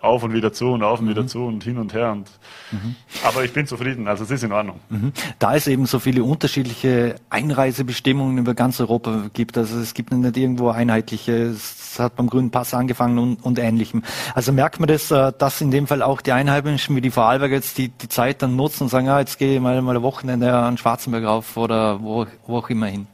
[0.00, 1.10] Auf und wieder zu und auf und mhm.
[1.10, 2.12] wieder zu und hin und her.
[2.12, 2.30] Und,
[2.70, 2.94] mhm.
[3.24, 4.80] Aber ich bin zufrieden, also es ist in Ordnung.
[4.88, 5.12] Mhm.
[5.38, 10.36] Da es eben so viele unterschiedliche Einreisebestimmungen über ganz Europa gibt, also es gibt nicht
[10.36, 14.02] irgendwo einheitliche, es hat beim grünen Pass angefangen und, und ähnlichem.
[14.34, 17.54] Also merkt man das, äh, dass in dem Fall auch die Einheimischen wie die Vorarlberger
[17.54, 20.02] jetzt die, die Zeit dann nutzen und sagen, ja, jetzt gehe ich mal, mal ein
[20.02, 23.06] Wochenende an Schwarzenberg rauf oder wo, wo auch immer hin.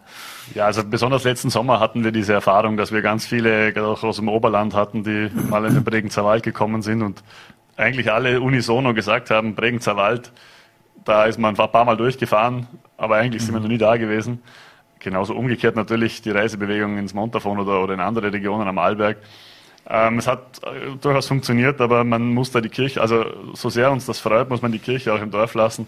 [0.52, 4.16] Ja, also besonders letzten Sommer hatten wir diese Erfahrung, dass wir ganz viele auch aus
[4.16, 7.22] dem Oberland hatten, die mal in den Bregenzer Wald gekommen sind und
[7.76, 10.32] eigentlich alle unisono gesagt haben, Bregenzer Wald,
[11.04, 14.42] da ist man ein paar Mal durchgefahren, aber eigentlich sind wir noch nie da gewesen.
[14.98, 19.18] Genauso umgekehrt natürlich die Reisebewegung ins Montafon oder, oder in andere Regionen am Arlberg.
[19.86, 23.90] Ähm, es hat äh, durchaus funktioniert, aber man muss da die Kirche, also so sehr
[23.90, 25.86] uns das freut, muss man die Kirche auch im Dorf lassen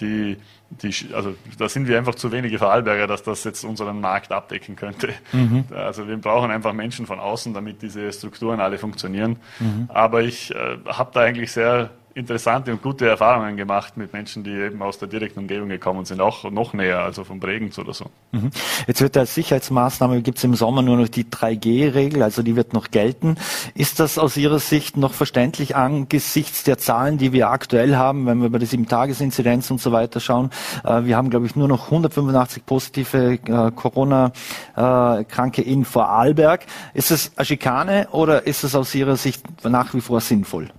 [0.00, 0.36] die,
[0.70, 4.76] die, also da sind wir einfach zu wenige Vorarlberger, dass das jetzt unseren Markt abdecken
[4.76, 5.14] könnte.
[5.32, 5.64] Mhm.
[5.74, 9.36] Also wir brauchen einfach Menschen von außen, damit diese Strukturen alle funktionieren.
[9.58, 9.88] Mhm.
[9.88, 14.50] Aber ich äh, habe da eigentlich sehr interessante und gute Erfahrungen gemacht mit Menschen, die
[14.50, 18.06] eben aus der direkten Umgebung gekommen sind, auch noch näher, also vom Bregenz oder so.
[18.32, 18.50] Mhm.
[18.86, 22.72] Jetzt wird als Sicherheitsmaßnahme, gibt es im Sommer nur noch die 3G-Regel, also die wird
[22.72, 23.36] noch gelten.
[23.74, 28.38] Ist das aus Ihrer Sicht noch verständlich angesichts der Zahlen, die wir aktuell haben, wenn
[28.38, 30.50] wir über die Sieben-Tages-Inzidenz und so weiter schauen?
[30.84, 36.66] Äh, wir haben, glaube ich, nur noch 185 positive äh, Corona-Kranke in Vorarlberg.
[36.94, 40.70] Ist es eine Schikane oder ist es aus Ihrer Sicht nach wie vor sinnvoll?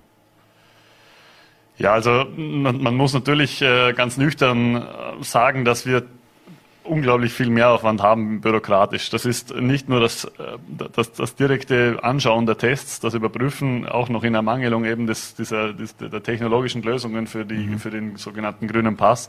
[1.82, 4.82] Ja, also man, muss natürlich äh, ganz nüchtern äh,
[5.22, 6.04] sagen, dass wir
[6.84, 9.10] unglaublich viel Mehraufwand haben bürokratisch.
[9.10, 10.30] Das ist nicht nur das, äh,
[10.92, 15.72] das, das direkte Anschauen der Tests, das Überprüfen, auch noch in Ermangelung eben des, dieser,
[15.72, 17.80] des, der technologischen Lösungen für, die, mhm.
[17.80, 19.28] für den sogenannten grünen Pass.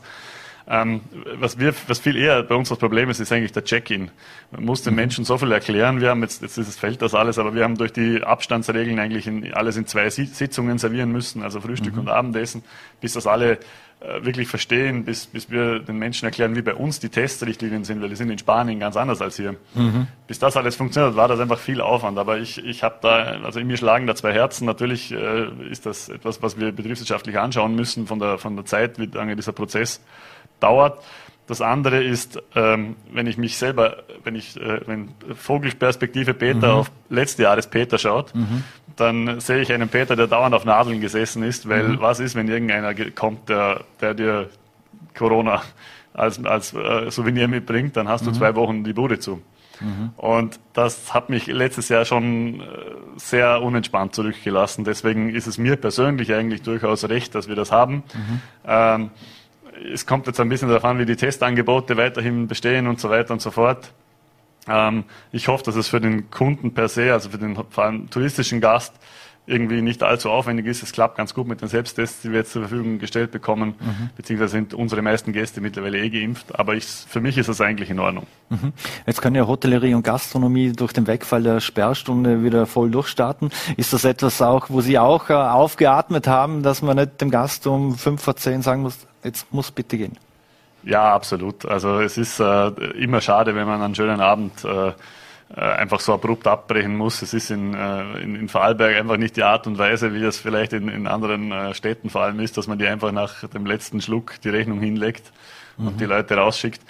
[0.66, 1.02] Ähm,
[1.38, 4.10] was, wir, was viel eher bei uns das Problem ist, ist eigentlich der Check-in.
[4.50, 5.00] Man muss den mhm.
[5.00, 6.00] Menschen so viel erklären.
[6.00, 8.98] Wir haben jetzt, jetzt ist es fällt das alles, aber wir haben durch die Abstandsregeln
[8.98, 12.00] eigentlich in, alles in zwei Sitzungen servieren müssen, also Frühstück mhm.
[12.00, 12.64] und Abendessen,
[13.00, 13.58] bis das alle
[14.00, 18.02] äh, wirklich verstehen, bis, bis wir den Menschen erklären, wie bei uns die Testrichtlinien sind,
[18.02, 19.56] weil die sind in Spanien ganz anders als hier.
[19.74, 20.08] Mhm.
[20.26, 22.18] Bis das alles funktioniert, war das einfach viel Aufwand.
[22.18, 24.66] Aber ich, ich habe da, also in mir schlagen da zwei Herzen.
[24.66, 28.98] Natürlich äh, ist das etwas, was wir betriebswirtschaftlich anschauen müssen von der, von der Zeit,
[28.98, 30.00] wie lange dieser Prozess
[30.60, 31.02] dauert.
[31.46, 36.78] Das andere ist, ähm, wenn ich mich selber, wenn ich, äh, wenn Vogelperspektive Peter mhm.
[36.78, 38.64] auf letzte Jahres Peter schaut, mhm.
[38.96, 42.00] dann sehe ich einen Peter, der dauernd auf Nadeln gesessen ist, weil mhm.
[42.00, 44.48] was ist, wenn irgendeiner kommt, der, der dir
[45.14, 45.62] Corona
[46.14, 48.34] als, als äh, Souvenir mitbringt, dann hast du mhm.
[48.34, 49.42] zwei Wochen die Bude zu.
[49.80, 50.10] Mhm.
[50.16, 52.64] Und das hat mich letztes Jahr schon äh,
[53.16, 54.84] sehr unentspannt zurückgelassen.
[54.84, 58.04] Deswegen ist es mir persönlich eigentlich durchaus recht, dass wir das haben.
[58.14, 58.40] Mhm.
[58.66, 59.10] Ähm,
[59.92, 63.32] es kommt jetzt ein bisschen darauf an, wie die Testangebote weiterhin bestehen und so weiter
[63.32, 63.92] und so fort.
[64.68, 68.08] Ähm, ich hoffe, dass es für den Kunden per se, also für den vor allem
[68.10, 68.94] touristischen Gast,
[69.46, 70.82] irgendwie nicht allzu aufwendig ist.
[70.82, 74.10] Es klappt ganz gut mit den Selbsttests, die wir jetzt zur Verfügung gestellt bekommen, mhm.
[74.16, 76.58] beziehungsweise sind unsere meisten Gäste mittlerweile eh geimpft.
[76.58, 78.26] Aber ich, für mich ist das eigentlich in Ordnung.
[78.48, 78.72] Mhm.
[79.06, 83.50] Jetzt können ja Hotellerie und Gastronomie durch den Wegfall der Sperrstunde wieder voll durchstarten.
[83.76, 87.66] Ist das etwas auch, wo Sie auch äh, aufgeatmet haben, dass man nicht dem Gast
[87.66, 90.16] um fünf vor zehn sagen muss, jetzt muss bitte gehen?
[90.84, 91.66] Ja, absolut.
[91.66, 94.92] Also es ist äh, immer schade, wenn man einen schönen Abend äh,
[95.54, 97.22] äh, einfach so abrupt abbrechen muss.
[97.22, 100.38] Es ist in, äh, in, in Vorarlberg einfach nicht die Art und Weise, wie das
[100.38, 103.66] vielleicht in, in anderen äh, Städten vor allem ist, dass man die einfach nach dem
[103.66, 105.32] letzten Schluck die Rechnung hinlegt
[105.76, 105.88] mhm.
[105.88, 106.80] und die Leute rausschickt.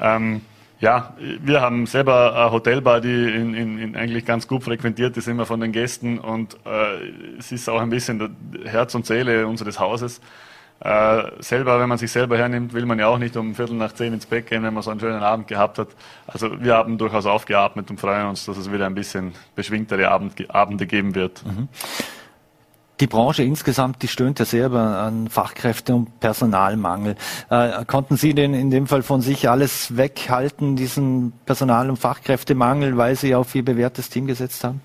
[0.00, 0.42] Ähm,
[0.80, 5.28] ja, wir haben selber eine Hotelbar, die in, in, in eigentlich ganz gut frequentiert ist,
[5.28, 9.78] immer von den Gästen und äh, es ist auch ein bisschen Herz und Seele unseres
[9.78, 10.20] Hauses.
[10.80, 13.92] Äh, selber, wenn man sich selber hernimmt, will man ja auch nicht um Viertel nach
[13.92, 15.88] zehn ins Bett gehen, wenn man so einen schönen Abend gehabt hat.
[16.26, 20.50] Also wir haben durchaus aufgeatmet und freuen uns, dass es wieder ein bisschen beschwingtere Abend,
[20.50, 21.44] Abende geben wird.
[21.44, 21.68] Mhm.
[23.00, 27.16] Die Branche insgesamt, die stöhnt ja sehr an Fachkräfte- und Personalmangel.
[27.48, 32.98] Äh, konnten Sie denn in dem Fall von sich alles weghalten, diesen Personal- und Fachkräftemangel,
[32.98, 34.82] weil Sie auf Ihr bewährtes Team gesetzt haben?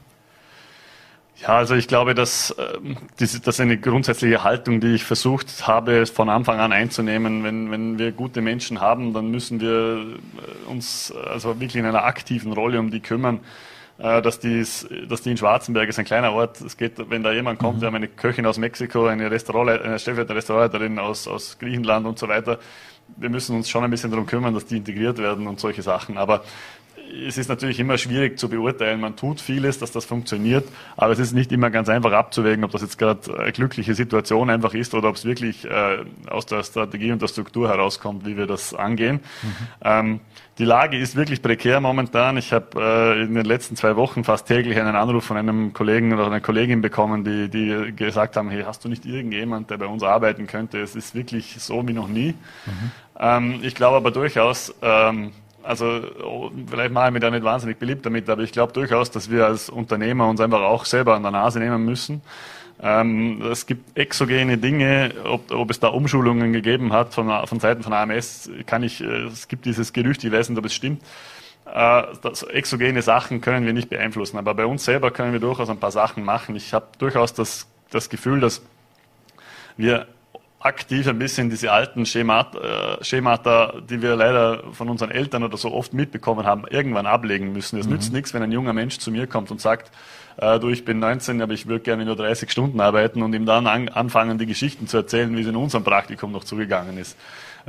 [1.41, 6.05] Ja, also ich glaube, dass ähm, das ist eine grundsätzliche Haltung, die ich versucht habe,
[6.05, 7.43] von Anfang an einzunehmen.
[7.43, 12.05] Wenn, wenn wir gute Menschen haben, dann müssen wir äh, uns also wirklich in einer
[12.05, 13.41] aktiven Rolle um die kümmern.
[13.97, 14.65] Äh, dass, die,
[15.07, 16.59] dass die in Schwarzenberg ist ein kleiner Ort.
[16.61, 17.81] Es geht, wenn da jemand kommt, mhm.
[17.81, 22.19] wir haben eine Köchin aus Mexiko, eine Restaurant, eine stellvertretende Restaurantleiterin aus, aus Griechenland und
[22.19, 22.59] so weiter.
[23.17, 26.17] Wir müssen uns schon ein bisschen darum kümmern, dass die integriert werden und solche Sachen.
[26.17, 26.43] Aber
[27.27, 28.99] es ist natürlich immer schwierig zu beurteilen.
[28.99, 32.71] Man tut vieles, dass das funktioniert, aber es ist nicht immer ganz einfach abzuwägen, ob
[32.71, 36.63] das jetzt gerade eine glückliche Situation einfach ist oder ob es wirklich äh, aus der
[36.63, 39.21] Strategie und der Struktur herauskommt, wie wir das angehen.
[39.41, 39.49] Mhm.
[39.83, 40.19] Ähm,
[40.57, 42.37] die Lage ist wirklich prekär momentan.
[42.37, 46.13] Ich habe äh, in den letzten zwei Wochen fast täglich einen Anruf von einem Kollegen
[46.13, 49.85] oder einer Kollegin bekommen, die, die gesagt haben, hey, hast du nicht irgendjemand, der bei
[49.85, 50.79] uns arbeiten könnte?
[50.79, 52.35] Es ist wirklich so wie noch nie.
[52.65, 52.91] Mhm.
[53.19, 55.31] Ähm, ich glaube aber durchaus, ähm,
[55.65, 59.69] also vielleicht mal mit nicht wahnsinnig beliebt damit, aber ich glaube durchaus, dass wir als
[59.69, 62.21] Unternehmer uns einfach auch selber an der Nase nehmen müssen.
[62.81, 67.83] Ähm, es gibt exogene Dinge, ob, ob es da Umschulungen gegeben hat von, von Seiten
[67.83, 71.01] von AMS, kann ich, äh, es gibt dieses Gerücht, ich weiß nicht, ob es stimmt.
[71.65, 75.69] Äh, das, exogene Sachen können wir nicht beeinflussen, aber bei uns selber können wir durchaus
[75.69, 76.55] ein paar Sachen machen.
[76.55, 78.61] Ich habe durchaus das, das Gefühl, dass
[79.77, 80.07] wir
[80.65, 85.57] aktiv ein bisschen diese alten Schemata, äh, Schemata, die wir leider von unseren Eltern oder
[85.57, 87.79] so oft mitbekommen haben, irgendwann ablegen müssen.
[87.79, 87.93] Es mhm.
[87.93, 89.91] nützt nichts, wenn ein junger Mensch zu mir kommt und sagt,
[90.37, 93.45] äh, du, ich bin 19, aber ich würde gerne nur 30 Stunden arbeiten und ihm
[93.45, 97.15] dann an, anfangen, die Geschichten zu erzählen, wie es in unserem Praktikum noch zugegangen ist.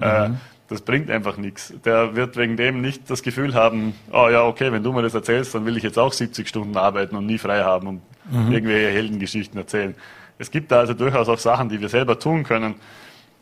[0.01, 0.31] Äh,
[0.69, 1.73] das bringt einfach nichts.
[1.85, 5.15] Der wird wegen dem nicht das Gefühl haben, oh ja, okay, wenn du mir das
[5.15, 8.53] erzählst, dann will ich jetzt auch 70 Stunden arbeiten und nie frei haben und mhm.
[8.53, 9.95] irgendwelche Heldengeschichten erzählen.
[10.39, 12.77] Es gibt da also durchaus auch Sachen, die wir selber tun können.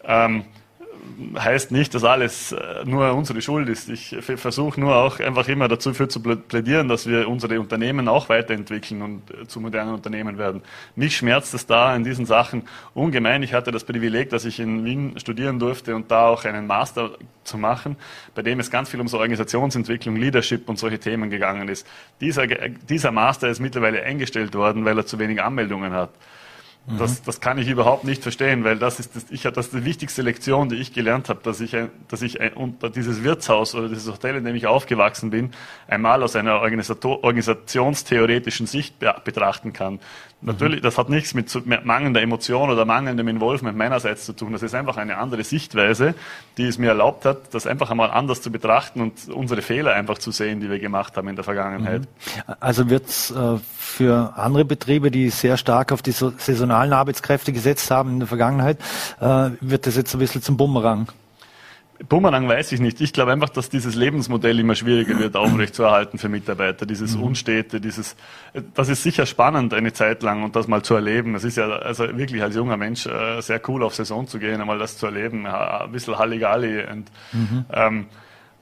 [0.04, 0.44] Ähm,
[1.38, 3.88] heißt nicht, dass alles äh, nur unsere Schuld ist.
[3.90, 8.28] Ich versuche nur auch einfach immer dazu für zu plädieren, dass wir unsere Unternehmen auch
[8.28, 10.62] weiterentwickeln und äh, zu modernen Unternehmen werden.
[10.96, 12.62] Mich schmerzt es da in diesen Sachen
[12.94, 13.42] ungemein.
[13.42, 17.10] Ich hatte das Privileg, dass ich in Wien studieren durfte und da auch einen Master
[17.44, 17.96] zu machen,
[18.34, 21.86] bei dem es ganz viel um so Organisationsentwicklung, Leadership und solche Themen gegangen ist.
[22.20, 26.10] Dieser, dieser Master ist mittlerweile eingestellt worden, weil er zu wenig Anmeldungen hat.
[26.86, 29.86] Das, das kann ich überhaupt nicht verstehen, weil das ist das, ich das ist die
[29.86, 33.88] wichtigste Lektion, die ich gelernt habe, dass ich, ein, dass ich unter dieses Wirtshaus oder
[33.88, 35.52] dieses Hotel, in dem ich aufgewachsen bin,
[35.88, 39.98] einmal aus einer organisationstheoretischen Sicht betrachten kann.
[40.46, 41.50] Natürlich, das hat nichts mit
[41.86, 44.52] mangelnder Emotion oder mangelndem Involvement meinerseits zu tun.
[44.52, 46.14] Das ist einfach eine andere Sichtweise,
[46.58, 50.18] die es mir erlaubt hat, das einfach einmal anders zu betrachten und unsere Fehler einfach
[50.18, 52.02] zu sehen, die wir gemacht haben in der Vergangenheit.
[52.02, 52.54] Mhm.
[52.60, 57.90] Also wird es äh, für andere Betriebe, die sehr stark auf die saisonalen Arbeitskräfte gesetzt
[57.90, 58.78] haben in der Vergangenheit,
[59.20, 61.08] äh, wird das jetzt ein bisschen zum Bumerang?
[62.08, 63.00] Bumerang weiß ich nicht.
[63.00, 66.86] Ich glaube einfach, dass dieses Lebensmodell immer schwieriger wird, aufrechtzuerhalten für Mitarbeiter.
[66.86, 67.24] Dieses mhm.
[67.24, 68.16] Unstete, dieses,
[68.74, 71.34] das ist sicher spannend eine Zeit lang und das mal zu erleben.
[71.34, 74.60] Es ist ja also wirklich als junger Mensch äh, sehr cool auf Saison zu gehen,
[74.60, 77.64] einmal das zu erleben, ein bisschen Halligalli und, mhm.
[77.72, 78.06] ähm,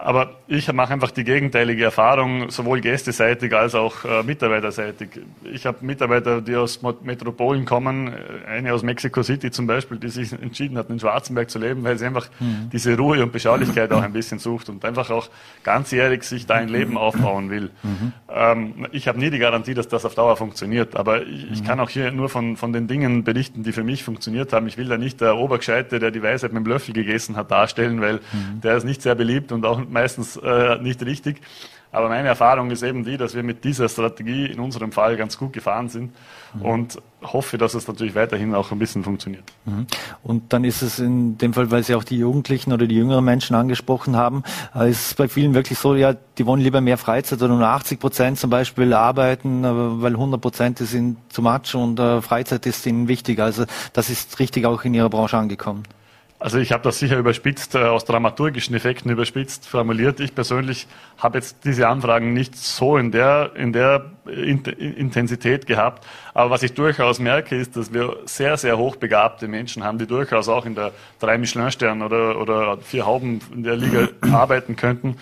[0.05, 5.21] aber ich mache einfach die gegenteilige Erfahrung, sowohl gästeseitig als auch äh, mitarbeiterseitig.
[5.45, 10.09] Ich habe Mitarbeiter, die aus Metropolen kommen, äh, eine aus Mexico City zum Beispiel, die
[10.09, 12.69] sich entschieden hat, in Schwarzenberg zu leben, weil sie einfach mhm.
[12.73, 15.29] diese Ruhe und Beschaulichkeit auch ein bisschen sucht und einfach auch
[15.63, 17.71] ganzjährig sich da ein Leben aufbauen will.
[17.83, 18.13] Mhm.
[18.29, 21.79] Ähm, ich habe nie die Garantie, dass das auf Dauer funktioniert, aber ich, ich, kann
[21.79, 24.67] auch hier nur von, von den Dingen berichten, die für mich funktioniert haben.
[24.67, 28.01] Ich will da nicht der Obergescheite, der die Weisheit mit dem Löffel gegessen hat, darstellen,
[28.01, 28.61] weil mhm.
[28.63, 31.41] der ist nicht sehr beliebt und auch meistens äh, nicht richtig.
[31.95, 35.37] Aber meine Erfahrung ist eben die, dass wir mit dieser Strategie in unserem Fall ganz
[35.37, 36.13] gut gefahren sind
[36.55, 36.63] mhm.
[36.63, 39.45] und hoffe, dass es natürlich weiterhin auch ein bisschen funktioniert.
[39.67, 39.87] Mhm.
[40.23, 43.25] Und dann ist es in dem Fall, weil Sie auch die Jugendlichen oder die jüngeren
[43.27, 44.43] Menschen angesprochen haben,
[44.75, 47.69] äh, ist es bei vielen wirklich so, ja, die wollen lieber mehr Freizeit oder nur
[47.69, 49.63] 80 Prozent zum Beispiel arbeiten,
[50.01, 53.39] weil 100 Prozent ist ihnen zu much und äh, Freizeit ist ihnen wichtig.
[53.39, 55.83] Also das ist richtig auch in Ihrer Branche angekommen.
[56.43, 60.19] Also ich habe das sicher überspitzt, äh, aus dramaturgischen Effekten überspitzt formuliert.
[60.19, 66.05] Ich persönlich habe jetzt diese Anfragen nicht so in der, in der Intensität gehabt.
[66.35, 70.49] Aber was ich durchaus merke, ist, dass wir sehr, sehr hochbegabte Menschen haben, die durchaus
[70.49, 75.19] auch in der drei Michelin-Stern oder, oder vier Hauben in der Liga arbeiten könnten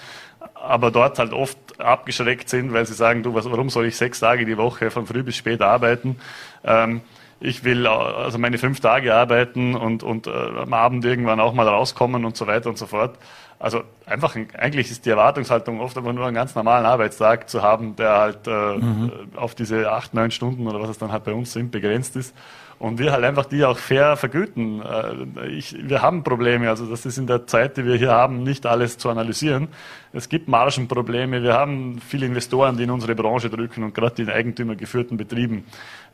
[0.55, 4.21] aber dort halt oft abgeschreckt sind, weil sie sagen, du, was, warum soll ich sechs
[4.21, 6.17] Tage die Woche von früh bis spät arbeiten?
[6.65, 7.01] Ähm,
[7.41, 11.67] ich will also meine fünf Tage arbeiten und, und äh, am Abend irgendwann auch mal
[11.67, 13.17] rauskommen und so weiter und so fort.
[13.59, 17.97] Also einfach, eigentlich ist die Erwartungshaltung oft aber nur einen ganz normalen Arbeitstag zu haben,
[17.97, 19.13] der halt äh, mhm.
[19.37, 22.35] auf diese acht, neun Stunden oder was es dann halt bei uns sind, begrenzt ist
[22.81, 24.83] und wir halt einfach die auch fair vergüten.
[24.83, 28.43] Äh, ich, wir haben Probleme, also das ist in der Zeit, die wir hier haben,
[28.43, 29.69] nicht alles zu analysieren.
[30.15, 34.33] Es gibt Margenprobleme, wir haben viele Investoren, die in unsere Branche drücken und gerade die
[34.33, 35.65] eigentümergeführten Betrieben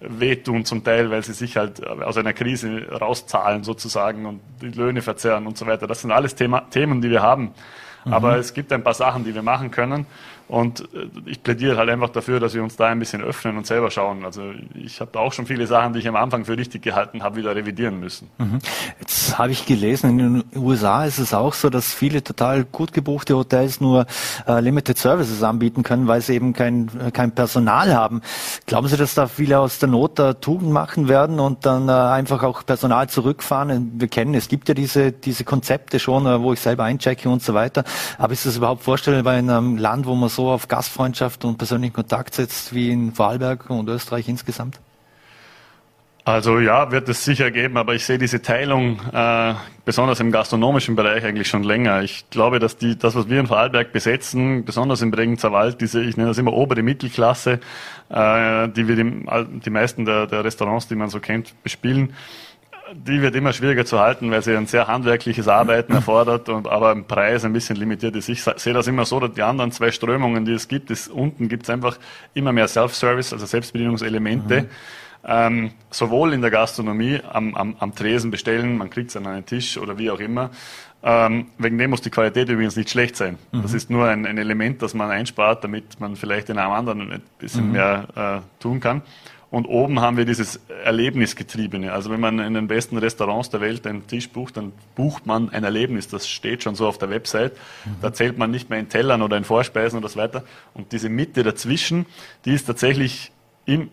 [0.01, 5.03] wehtun zum Teil, weil sie sich halt aus einer Krise rauszahlen sozusagen und die Löhne
[5.03, 5.87] verzerren und so weiter.
[5.87, 7.53] Das sind alles Thema, Themen, die wir haben.
[8.05, 8.13] Mhm.
[8.13, 10.07] Aber es gibt ein paar Sachen, die wir machen können.
[10.49, 13.67] Und äh, ich plädiere halt einfach dafür, dass wir uns da ein bisschen öffnen und
[13.67, 14.25] selber schauen.
[14.25, 17.23] Also ich habe da auch schon viele Sachen, die ich am Anfang für richtig gehalten
[17.23, 18.29] habe, wieder revidieren müssen.
[18.39, 18.61] Mhm.
[19.01, 22.93] Jetzt habe ich gelesen, in den USA ist es auch so, dass viele total gut
[22.93, 24.07] gebuchte Hotels nur
[24.47, 28.21] äh, Limited Services anbieten können, weil sie eben kein, äh, kein Personal haben.
[28.67, 31.93] Glauben Sie, dass da viele aus der Not da Tugend machen werden und dann äh,
[31.93, 33.93] einfach auch Personal zurückfahren?
[33.97, 37.43] Wir kennen, es gibt ja diese, diese Konzepte schon, äh, wo ich selber einchecke und
[37.43, 37.83] so weiter.
[38.19, 41.95] Aber ist das überhaupt vorstellbar in einem Land, wo man so auf Gastfreundschaft und persönlichen
[41.95, 44.79] Kontakt setzt wie in Vorarlberg und Österreich insgesamt?
[46.27, 50.97] Also ja, wird es sicher geben, aber ich sehe diese Teilung äh, besonders im gastronomischen
[50.97, 52.03] Bereich eigentlich schon länger.
[52.03, 56.03] Ich glaube, dass die, das, was wir in Vorarlberg besetzen, besonders im Bregenzer Wald, diese,
[56.03, 57.61] ich nenne das immer obere Mittelklasse,
[58.09, 62.13] äh, die wir die, die meisten der, der Restaurants, die man so kennt, bespielen,
[62.93, 66.93] die wird immer schwieriger zu halten, weil sie ein sehr handwerkliches Arbeiten erfordert und aber
[66.93, 68.29] im Preis ein bisschen limitiert ist.
[68.29, 71.49] Ich sehe das immer so, dass die anderen zwei Strömungen, die es gibt, ist unten
[71.49, 71.99] gibt es einfach
[72.35, 74.63] immer mehr Self-Service, also Selbstbedienungselemente.
[74.63, 74.69] Mhm.
[75.29, 79.45] Ähm, sowohl in der Gastronomie am, am, am Tresen bestellen, man kriegt es an einen
[79.45, 80.51] Tisch oder wie auch immer.
[81.03, 83.39] Ähm, wegen dem muss die Qualität übrigens nicht schlecht sein.
[83.51, 83.63] Mhm.
[83.63, 87.13] Das ist nur ein, ein, Element, das man einspart, damit man vielleicht in einem anderen
[87.13, 87.73] ein bisschen mhm.
[87.73, 89.03] mehr äh, tun kann.
[89.57, 91.91] Und oben haben wir dieses Erlebnisgetriebene.
[91.91, 95.49] Also wenn man in den besten Restaurants der Welt einen Tisch bucht, dann bucht man
[95.49, 96.09] ein Erlebnis.
[96.09, 97.55] Das steht schon so auf der Website.
[97.87, 97.91] Mhm.
[98.03, 100.45] Da zählt man nicht mehr in Tellern oder in Vorspeisen oder so weiter.
[100.75, 102.05] Und diese Mitte dazwischen,
[102.45, 103.33] die ist tatsächlich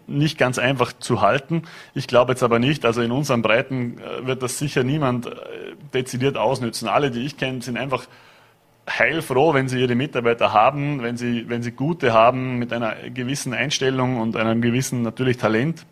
[0.05, 1.63] nicht ganz einfach zu halten.
[1.93, 5.31] Ich glaube jetzt aber nicht, also in unseren Breiten äh, wird das sicher niemand äh,
[5.93, 6.89] dezidiert ausnützen.
[6.89, 8.05] Alle, die ich kenne, sind einfach
[8.89, 13.53] heilfroh, wenn sie ihre Mitarbeiter haben, wenn sie, wenn sie gute haben mit einer gewissen
[13.53, 15.85] Einstellung und einem gewissen natürlich Talent.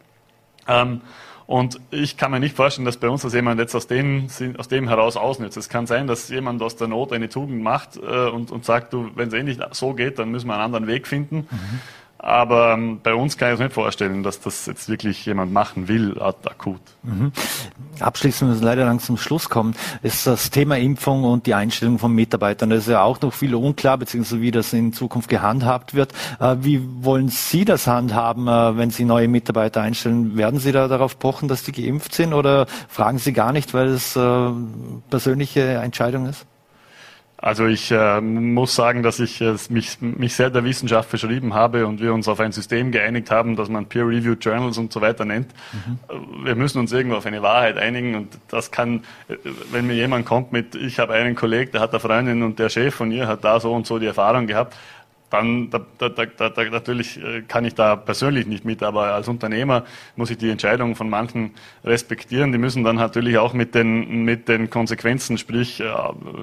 [0.67, 1.01] Ähm,
[1.47, 4.27] und ich kann mir nicht vorstellen, dass bei uns das jemand jetzt aus dem,
[4.57, 5.57] aus dem heraus ausnützt.
[5.57, 8.93] Es kann sein, dass jemand aus der Not eine Tugend macht äh, und, und sagt,
[8.93, 11.47] du, wenn es eh nicht so geht, dann müssen wir einen anderen Weg finden.
[11.51, 11.79] Mhm.
[12.23, 15.87] Aber ähm, bei uns kann ich es nicht vorstellen, dass das jetzt wirklich jemand machen
[15.87, 16.79] will, akut.
[17.01, 17.31] Mhm.
[17.99, 21.97] Abschließend müssen wir leider langsam zum Schluss kommen, ist das Thema Impfung und die Einstellung
[21.97, 22.69] von Mitarbeitern.
[22.69, 26.13] Das ist ja auch noch viel unklar, beziehungsweise wie das in Zukunft gehandhabt wird.
[26.39, 30.37] Äh, wie wollen Sie das handhaben, äh, wenn Sie neue Mitarbeiter einstellen?
[30.37, 33.87] Werden Sie da darauf pochen, dass die geimpft sind oder fragen Sie gar nicht, weil
[33.87, 34.49] es äh,
[35.09, 36.45] persönliche Entscheidung ist?
[37.41, 41.87] Also ich äh, muss sagen, dass ich äh, mich, mich sehr der Wissenschaft verschrieben habe
[41.87, 45.25] und wir uns auf ein System geeinigt haben, das man Peer-Reviewed Journals und so weiter
[45.25, 45.49] nennt.
[45.73, 46.45] Mhm.
[46.45, 49.37] Wir müssen uns irgendwo auf eine Wahrheit einigen und das kann, äh,
[49.71, 52.69] wenn mir jemand kommt mit, ich habe einen Kollegen, der hat eine Freundin und der
[52.69, 54.75] Chef von ihr hat da so und so die Erfahrung gehabt,
[55.31, 59.27] dann da, da, da, da, natürlich äh, kann ich da persönlich nicht mit, aber als
[59.27, 61.51] Unternehmer muss ich die Entscheidung von manchen
[61.83, 62.51] respektieren.
[62.51, 65.85] Die müssen dann natürlich auch mit den, mit den Konsequenzen, sprich, äh,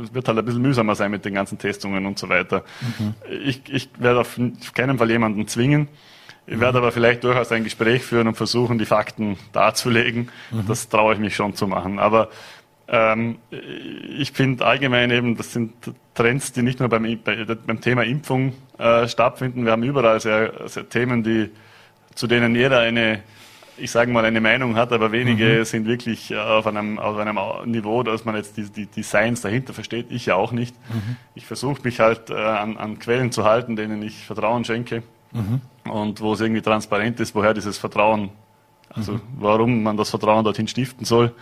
[0.02, 2.64] es wird halt ein bisschen mühsamer sein mit den ganzen Testungen und so weiter.
[2.98, 3.14] Mhm.
[3.44, 4.38] Ich, ich werde auf
[4.74, 5.88] keinen Fall jemanden zwingen.
[6.50, 10.30] Ich werde aber vielleicht durchaus ein Gespräch führen und versuchen, die Fakten darzulegen.
[10.50, 10.64] Mhm.
[10.66, 11.98] Das traue ich mich schon zu machen.
[11.98, 12.30] Aber
[12.90, 15.74] ähm, ich finde allgemein eben, das sind
[16.14, 19.66] Trends, die nicht nur beim, beim Thema Impfung äh, stattfinden.
[19.66, 21.50] Wir haben überall sehr, sehr, Themen, die,
[22.14, 23.22] zu denen jeder eine,
[23.76, 25.64] ich sage mal, eine Meinung hat, aber wenige mhm.
[25.64, 27.38] sind wirklich auf einem, auf einem
[27.70, 30.06] Niveau, dass man jetzt die, die, die Science dahinter versteht.
[30.08, 30.74] Ich ja auch nicht.
[30.88, 31.16] Mhm.
[31.34, 35.02] Ich versuche mich halt äh, an, an Quellen zu halten, denen ich Vertrauen schenke.
[35.32, 35.60] Mhm.
[35.90, 38.30] Und wo es irgendwie transparent ist, woher dieses Vertrauen,
[38.88, 39.20] also mhm.
[39.38, 41.34] warum man das Vertrauen dorthin stiften soll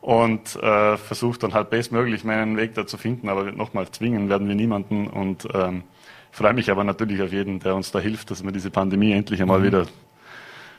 [0.00, 3.28] und äh, versucht dann halt bestmöglich meinen Weg da zu finden.
[3.28, 5.82] Aber nochmal zwingen werden wir niemanden und ähm,
[6.30, 9.42] freue mich aber natürlich auf jeden, der uns da hilft, dass wir diese Pandemie endlich
[9.42, 9.64] einmal mhm.
[9.64, 9.86] wieder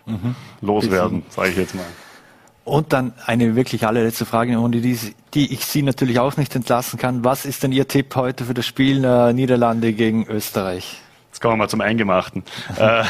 [0.06, 0.36] mhm.
[0.62, 1.86] loswerden, sage ich jetzt mal.
[2.64, 4.98] Und dann eine wirklich allerletzte Frage, ohne die,
[5.34, 7.24] die ich Sie natürlich auch nicht entlassen kann.
[7.24, 11.02] Was ist denn Ihr Tipp heute für das Spiel äh, Niederlande gegen Österreich?
[11.42, 12.44] Jetzt kommen wir mal zum Eingemachten.
[12.78, 13.04] Äh,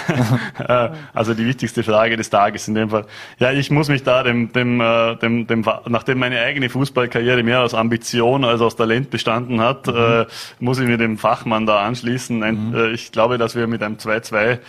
[0.67, 3.05] äh, also die wichtigste Frage des Tages in dem Fall.
[3.39, 7.61] Ja, ich muss mich da dem, dem, äh, dem, dem nachdem meine eigene Fußballkarriere mehr
[7.61, 10.25] aus Ambition als aus Talent bestanden hat, mhm.
[10.59, 12.43] muss ich mir dem Fachmann da anschließen.
[12.43, 12.93] Ein, mhm.
[12.93, 14.59] ich glaube, dass wir mit einem 2-2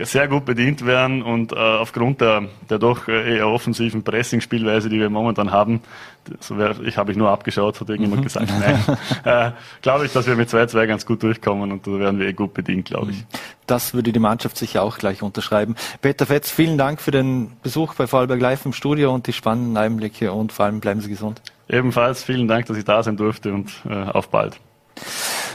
[0.00, 4.98] sehr gut bedient werden und äh, aufgrund der, der doch äh, eher offensiven Pressing-Spielweise, die
[4.98, 5.80] wir momentan haben,
[6.40, 8.24] so wär, ich habe ich nur abgeschaut, hat irgendjemand mhm.
[8.24, 8.82] gesagt, nein,
[9.24, 9.50] äh,
[9.82, 12.54] glaube ich, dass wir mit 2-2 ganz gut durchkommen und da werden wir eh gut
[12.54, 13.18] bedient, glaube ich.
[13.18, 13.26] Mhm.
[13.66, 15.76] Das würde die Mannschaft sicher auch gleich unterschreiben.
[16.02, 19.76] Peter Fetz, vielen Dank für den Besuch bei Vorarlberg Live im Studio und die spannenden
[19.76, 21.40] Einblicke und vor allem bleiben Sie gesund.
[21.68, 24.58] Ebenfalls vielen Dank, dass ich da sein durfte und äh, auf bald.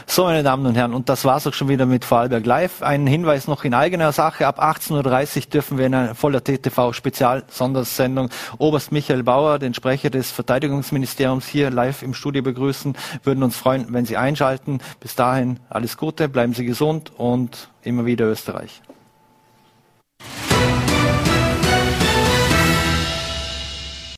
[0.06, 2.82] So, meine Damen und Herren, und das war's auch schon wieder mit Vorarlberg Live.
[2.82, 4.46] Ein Hinweis noch in eigener Sache.
[4.46, 10.10] Ab 18.30 Uhr dürfen wir in einer voller TTV Spezial-Sondersendung Oberst Michael Bauer, den Sprecher
[10.10, 12.96] des Verteidigungsministeriums, hier live im Studio begrüßen.
[13.22, 14.80] Würden uns freuen, wenn Sie einschalten.
[15.00, 18.82] Bis dahin alles Gute, bleiben Sie gesund und immer wieder Österreich.